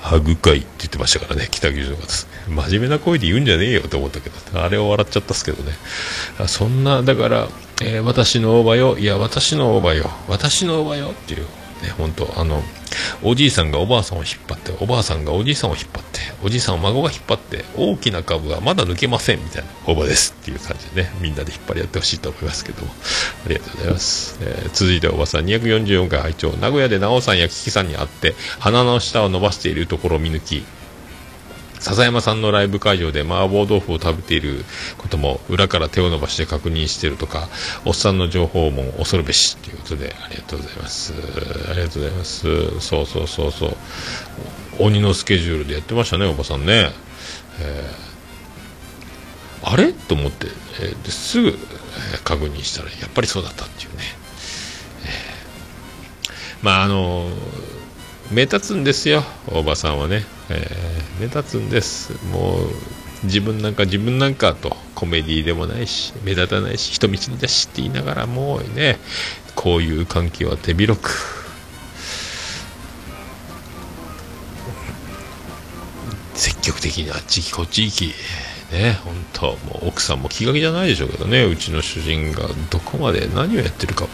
[0.00, 2.02] ハグ会って言ってましたからね、北九州の方。
[2.02, 2.26] です。
[2.48, 5.72] 真面目な声で言うんじゃねえよと思ったけど、あれを笑っちゃったっすけどね。
[6.46, 7.48] そんな、だから、
[7.82, 11.08] えー私の大場よ、いや、私の大場よ、私の大場よ。
[11.10, 11.46] っていう、
[11.82, 12.62] ね、本当あの、
[13.22, 22.90] おじいさんがおばあさんを引っ張って、おばあさんがおじいさんを引っ張って、おじいさんを孫が引っ張って、大きな株はまだ抜けませんみたいな、大場ですっていう感じでね、みんなで引っ張り合ってほしいと思いますけども、
[23.46, 24.38] ありがとうございます。
[24.40, 30.64] えー続いておばさん、244回拝聴名古屋で直さんやキキさんに会って、鼻の下を伸ばしているところを見抜き、
[31.80, 34.64] 笹山さんのライブ会場で麻婆豆腐を食べている
[34.98, 37.48] ことも裏から手を伸ばして確認してるとか
[37.84, 41.12] おっさんの情報も恐るべしということでありがとうございます。
[41.70, 42.80] ありがとうございます。
[42.80, 43.76] そうそうそうそう。
[44.78, 46.90] 鬼のスケジュールでやってましたねおばさんね、
[47.60, 49.92] えーあれ？
[49.92, 50.46] と思って、
[50.80, 51.58] えーですぐ、
[52.24, 53.96] 確認したらやっぱりそうだったっていうね、
[55.04, 57.28] えーまああの
[58.30, 59.22] 目立つんですよ。
[59.48, 62.12] おばさんはね、えー目立つんです。
[62.26, 62.68] もう
[63.24, 68.98] 自分なんか自分なんかとコメディでもないし目立たないし人見知りだしって言いながらもうね
[69.54, 71.10] こういう関係は手広く。
[76.34, 78.14] 積極的にあっち行きこっち行き。
[78.72, 81.44] ね本当もう奥さんも気が気じゃないでしょうけどね。
[81.44, 84.08] うちの主人がどこまで何をやってるか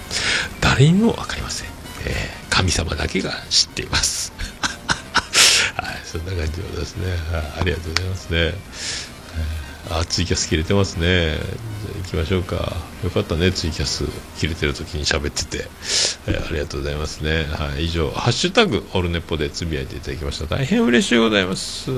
[0.60, 1.68] 誰にも分かりません、
[2.06, 4.32] えー神様だけが知っています。
[5.76, 7.10] はいそんな感じでですね。
[7.32, 8.36] はいありがとうございますね。
[8.38, 9.10] えー
[9.92, 11.36] あツイキャス切れてますね。
[11.36, 12.76] じゃ行きましょうか。
[13.02, 14.04] よかったねツイキャス
[14.38, 15.68] 切れてる時に喋ってて、
[16.26, 17.46] えーありがとうございますね。
[17.50, 20.44] はい以上「ハッシュタグオルネポ」でつぶやいていただきました。
[20.46, 21.90] 大変嬉しいございます。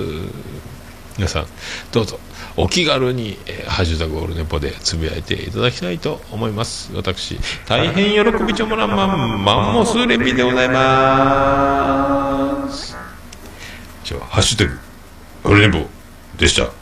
[1.19, 1.47] 皆さん
[1.91, 2.21] どうぞ。
[2.57, 6.93] お気軽に、えーハッシュタグオルネポでつぶやいていただきたいと思います。
[6.95, 12.97] 私大変喜びちょもらんまんマンモスレビでございます
[14.05, 14.79] じゃあハッシュタグ
[15.45, 15.89] オルネポ
[16.39, 16.82] でした。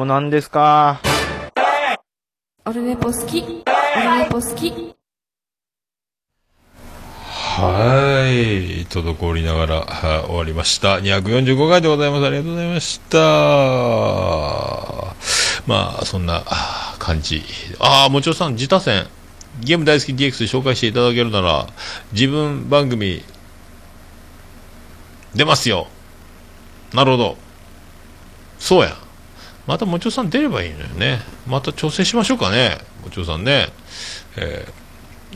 [0.00, 0.98] もう何ですか？
[2.64, 3.52] オルネポ好きオル
[4.16, 4.94] ネポ好き
[7.18, 10.96] はい、滞りながら、はい終わりました。
[10.96, 12.24] 245回でございます。
[12.24, 13.18] ありがとうございました。
[15.66, 17.42] まあ、そんなあ感じ。
[17.78, 19.06] ああ、もちろんさん、自他戦、
[19.60, 21.66] ゲーム大好き DX で紹介していただけるなら、
[22.12, 23.22] 自分番組、
[25.34, 25.88] 出ますよ。
[26.94, 27.36] なるほど。
[28.58, 28.96] そうや。
[29.70, 31.20] またもちろさん出ればいいのよね。
[31.46, 32.78] また調整しましょうかね。
[33.04, 33.68] もちろさんね。
[34.36, 34.72] えー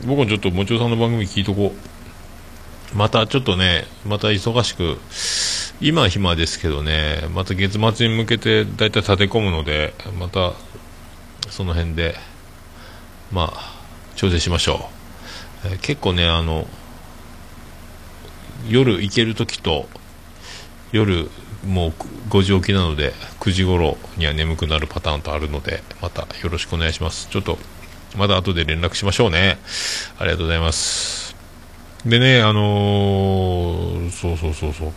[0.05, 1.73] 僕もちょっともちろさんの番組聞いとこ
[2.93, 2.97] う。
[2.97, 4.97] またちょっとね、また忙しく、
[5.79, 10.51] 今は暇ですけどね、また月末に向けて大体立て込むので、また
[11.49, 12.15] その辺で
[13.31, 13.73] まあ
[14.17, 14.89] 調整しましょ
[15.63, 16.67] う、えー結構ねあの
[18.67, 19.87] 夜行ける時と
[20.91, 21.29] 夜
[21.65, 21.93] もう
[22.29, 27.27] 5時起きなので9時頃には眠くなるパターンとあるのでまたよろしくお願いします。
[27.29, 27.57] ちょっと
[28.17, 29.57] また後で連絡しましょうね。
[30.17, 31.35] ありがとうございます。
[32.05, 34.93] でねあのーそうそうそうそう。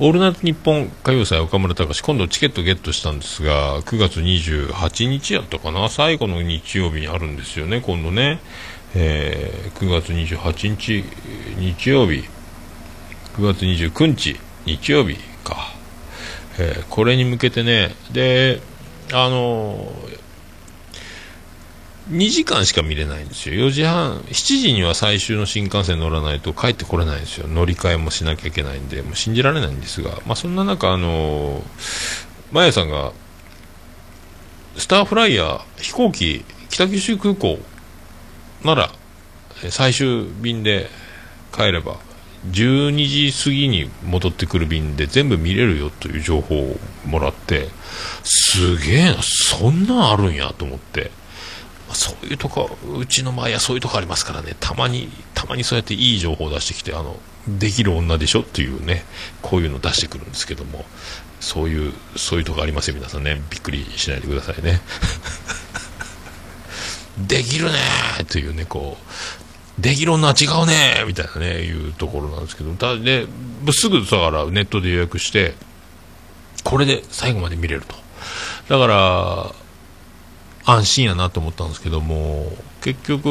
[0.00, 5.88] オールナイトニッポン歌謡祭岡村隆史今度チケットゲットしたんですが9月28日やったかな。
[5.88, 8.40] 最後の日曜日にあるんですよね今度ね、
[8.96, 11.04] えー9月28日
[11.58, 12.24] 日曜日。
[13.36, 14.40] 9月29日。
[14.66, 15.72] 日曜日か、
[16.58, 17.94] えーこれに向けてね。
[18.12, 18.60] で
[19.12, 20.24] あのー
[22.10, 23.54] 2時間しか見れないんですよ。
[23.54, 27.48] 4時半7時には最終の新幹線乗らないと帰ってこれないんですよ。
[27.48, 31.62] 乗り換えもしなきゃいけないんでもう信じられないんですが、まあ、そんな中あのー、
[32.52, 33.12] マヤさんが
[34.76, 37.58] スターフライヤー飛行機北九州空港
[38.64, 38.90] なら
[39.70, 40.90] 最終便で
[41.52, 41.96] 帰れば
[42.50, 46.76] 12時過ぎに戻ってくる便で全部見れるよという情報を
[47.06, 47.68] もらって
[48.22, 51.10] すげえなそんなんあるんやと思って。
[51.86, 54.56] まあそういうとこうちの前はそういうとこありますからね。
[54.58, 57.16] たまにたまにそうやっていい情報を出してきてあの
[57.46, 59.04] できる女でしょっていうね
[59.42, 60.84] こういうの出してくるんですけども。
[61.40, 63.42] そういうそういうとこありますよ皆さんね。
[63.50, 64.80] びっくりしないでくださいね。
[67.18, 67.78] できるね
[68.28, 69.43] というねこう
[69.78, 72.72] できる女は違うねみたいなねいうところなんですけど。
[72.74, 73.26] だで
[73.72, 75.54] すぐだからネットで予約して
[76.62, 77.96] これで最後まで見れると。
[78.68, 79.54] だから
[80.66, 83.22] 安心やなと思ったんですけども結局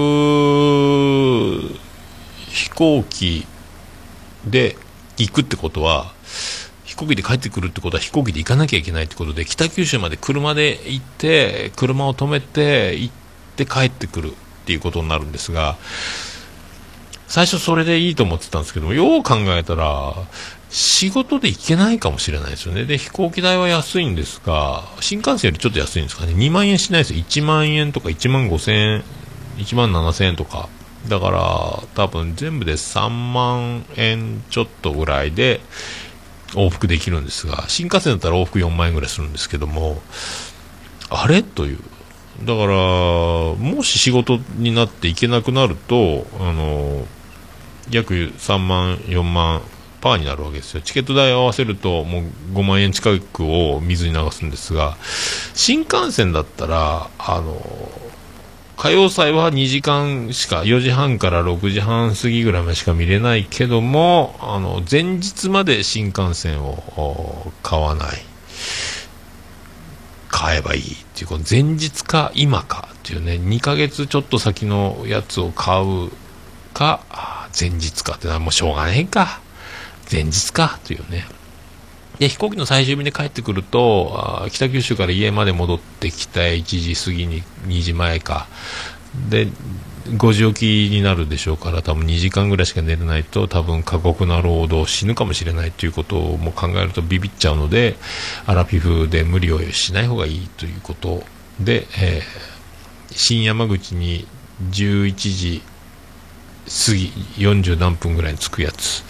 [2.49, 3.47] 飛行機
[4.45, 4.77] で
[5.17, 6.13] 行くってことは
[6.83, 13.13] 飛行機で帰ってくるってことは飛行機で行かなきゃいけないってことで北九州まで車で行って車を止めて行っ
[13.55, 14.33] て帰ってくるっ
[14.65, 15.77] ていうことになるんですが
[17.33, 20.13] 最初それでいいと思ってたんですけどよう考えたら
[20.69, 22.85] 仕事で行けないかもしれないですよね。
[22.85, 26.33] で飛行機代は安いんですが新幹線よりちょっと安いんですかね。
[26.33, 27.19] 2万円しないですよ。
[27.21, 29.03] 1万円とか1万5千円
[29.57, 30.69] 1万7千円とか。
[31.09, 35.59] だから多分全部で3万円ちょっとぐらいで
[36.49, 40.03] 往復できるんですが新幹線だったら往復4万円ぐらいするんですけども
[41.09, 41.41] あれ？
[41.41, 41.79] という。
[42.43, 42.67] だから
[43.55, 47.07] もし仕事になっていけなくなるとあの
[47.91, 49.61] 約3万4万
[50.01, 50.81] パーになるわけですよ。
[50.81, 52.23] チケット代を合わせるともう
[52.53, 54.97] 5万円近くを水に流すんですが
[55.53, 57.61] 新幹線だったらあの
[58.77, 68.17] 歌謡祭は2時間しか4時半から6時半過ぎぐらいまでしか見れないけどもあの前日まで新幹線を買わない。
[70.33, 76.09] 買えばいいっていうこの前日か今かっていうね2ヶ月ちょっと先のやつを買う
[76.73, 77.01] か
[77.57, 78.13] 前日か。
[78.13, 79.41] ってのはもうしょうがねえか。
[80.11, 80.79] 前日か。
[80.85, 81.25] というね。
[82.19, 86.41] で飛行機の最終便で帰ってくると北九州から家まで戻ってきた。
[86.41, 88.47] 1時過ぎに2時前か。
[89.29, 89.47] で
[90.09, 97.95] 5時起きになるでしょうから多分2時間ぐらいしか寝れないと多分過酷な労働死ぬかもしれないということをも考えるとビビっちゃうので
[98.45, 101.23] アラフィフで無理をしない方がいいということ
[101.59, 102.53] で、えー
[103.15, 104.27] 新山口に
[104.71, 105.61] 11時
[106.65, 107.07] 過ぎ
[107.37, 109.03] 40何分ぐらいに着くやつ。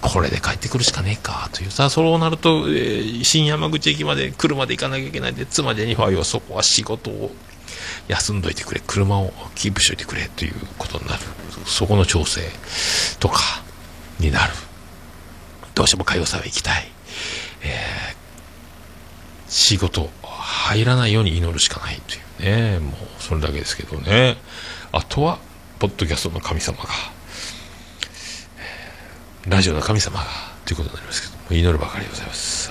[0.00, 1.70] これで帰ってくるしかねえかという。
[1.70, 7.30] さそうなると、えー新山口駅まで車で行かなきゃいけないで妻ジェニファーよそこは仕事を
[8.08, 8.82] 休んどいてくれ。
[8.86, 11.22] 車をキープしといてくれということになる。
[11.66, 12.40] そこの調整
[13.20, 13.40] とか
[14.18, 14.52] になる。
[15.74, 16.88] どうしても歌謡祭は行きたい、
[17.62, 18.24] えー
[19.46, 22.78] 仕事入らないように祈るしかないというね。
[22.80, 24.36] もうそれだけですけどね。
[24.90, 25.38] あとは
[25.84, 26.88] ポッドキャストの神様が、
[29.46, 30.24] ラジオの神様が、
[30.64, 32.70] ということになりますけども、祈るばかりでございます。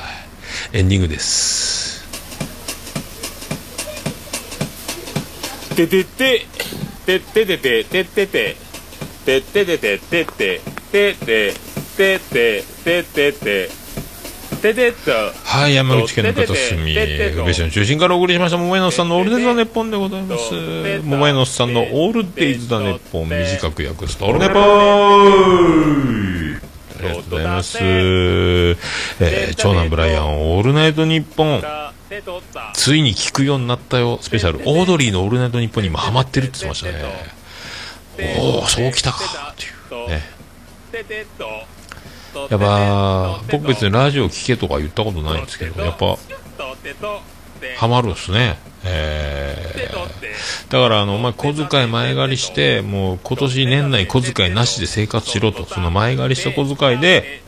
[0.73, 2.07] エンディングです。
[5.75, 6.47] ててて、
[7.05, 8.57] てててて、ててて、
[9.25, 10.61] てててて、ててて、
[10.91, 11.53] てて
[11.95, 13.82] てて、てててて、
[15.43, 20.53] はい、山口県の片隅、宇部市の中心からお送りしました、桃屋のさんのオールデイズ・ザ・ネッポンでございます。
[21.03, 26.59] 桃屋のさんのオールデイズ・ザ・ネッポン、短く訳すと、オールネポー
[26.99, 27.77] ありがとうございます。
[27.81, 28.77] えー
[29.55, 31.61] 長男ブライアン、オールナイトニッポン、
[32.73, 34.59] ついに聞くようになったよ、スペシャル。
[34.65, 37.33] オードリーのオールナイトニッポンに今ハマってるって言ってましたね。
[38.39, 39.67] おお、そうきたか、ってい
[40.05, 40.09] う。
[40.09, 40.21] ね。
[42.49, 46.17] やっぱ僕別にラジオ聴けとか言ったことないんですけどやっぱ
[47.77, 48.57] ハマるんすね。
[48.85, 57.41] えー、だからあの、お前小遣い前借りして、もう今年年内小遣いなしで生活しろと、その前借りした小遣いで、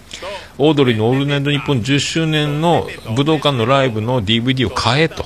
[0.58, 5.26] オードリーの「オールナイトニッポン」10周年の武道館のライブの DVD を買えと。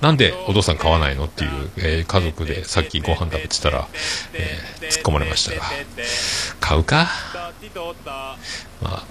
[0.00, 3.88] なんでお父さん買わないのっていう、えー、家族でさっきご飯食べてたら、
[4.34, 5.62] えー、突っ込まれましたが、
[6.60, 7.08] 買うか？
[8.82, 9.06] まあ、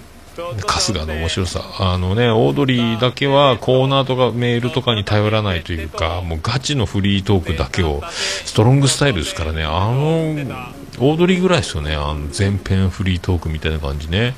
[0.66, 1.62] 春日の面白さ。
[1.78, 8.02] あのねオードリーだけはコーナーとかメールとかに頼らないというかもうガチのフリートークだけを
[8.44, 9.64] ストロングスタイルですからね。
[9.64, 10.02] あの
[10.98, 11.94] オードリーぐらいですよね。
[11.94, 14.34] あの前編フリートークみたいな感じね。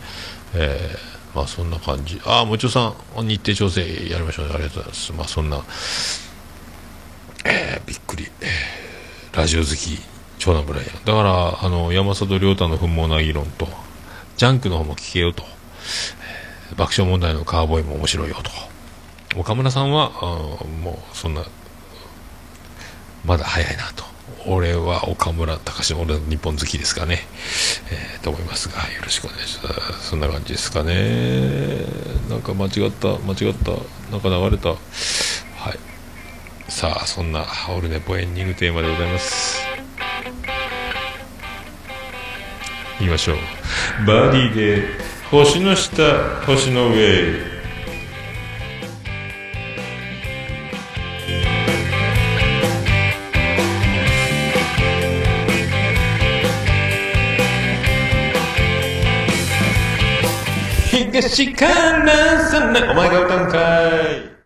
[0.55, 2.21] えー、まあそんな感じ。
[2.25, 2.89] ああもちろ
[3.23, 4.55] ん日程調整やりましょうね。
[4.55, 5.13] ありがとうございます。
[5.13, 5.63] まあそんな
[7.49, 8.27] えー、びっくり、
[9.33, 10.03] ラジオ好き
[10.39, 13.69] 長男ブライアンだからあの山里亮太の不毛な議論と
[14.37, 15.45] ジャンクの方も聞けよと、
[16.73, 18.37] え、爆笑問題のカーボーイも面白いよ
[19.33, 20.11] と、岡村さんは、
[20.83, 21.43] もうそんな、
[23.25, 24.05] まだ早いなと、
[24.47, 27.27] 俺は岡村隆史、俺の日本好きですかね、
[27.91, 30.11] えー、と思いますが、よろしくお願いします。
[30.11, 31.87] そんな感じですかね。
[32.29, 33.71] なんか間違った、間違った、
[34.11, 34.69] なんか流れた。
[34.69, 34.77] は
[35.73, 35.79] い。
[36.71, 39.66] さあ、そんな、オルネポエンディングテーマでございます。
[42.99, 43.37] 言いましょう。
[44.07, 44.89] バディで
[45.31, 47.57] 星の下星の上。
[60.91, 62.91] 東からサライズ。
[62.91, 64.37] お前が歌うんかい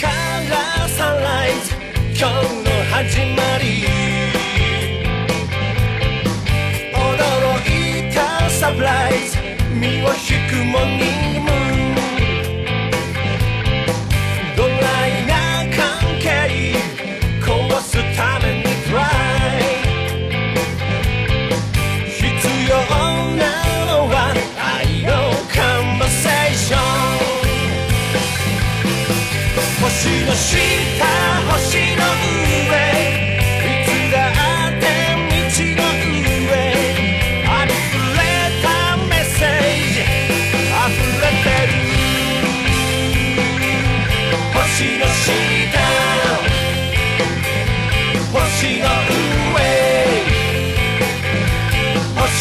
[0.00, 1.74] からサンライズ。
[2.16, 3.79] 今日の始まり。
[9.80, 10.12] 身を引
[10.46, 11.48] くもにも。
[14.54, 14.76] ドラ
[15.08, 15.32] イな
[15.74, 15.80] 関
[16.20, 16.76] 係
[17.40, 17.48] 壊
[17.80, 19.60] すためにプライ。
[22.10, 22.20] 必
[22.68, 22.76] 要
[23.36, 23.42] な
[23.86, 24.14] のは
[24.58, 25.08] 愛の
[25.48, 26.80] カンバセーション。
[29.80, 29.88] 星
[30.26, 30.99] の下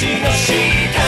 [0.06, 0.99] の下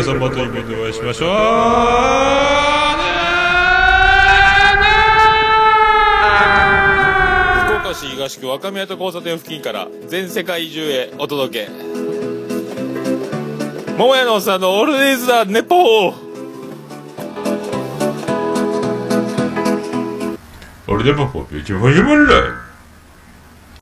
[0.00, 1.28] 夢でお会いしましょう。
[7.66, 11.72] 福岡市東区若宮と交差点付近から全世界中へお届け。
[13.96, 16.14] 桃屋のおっさんのオールデイズ・ザ・ネポー。
[20.86, 22.42] 俺でもポピュチュモジュモンライ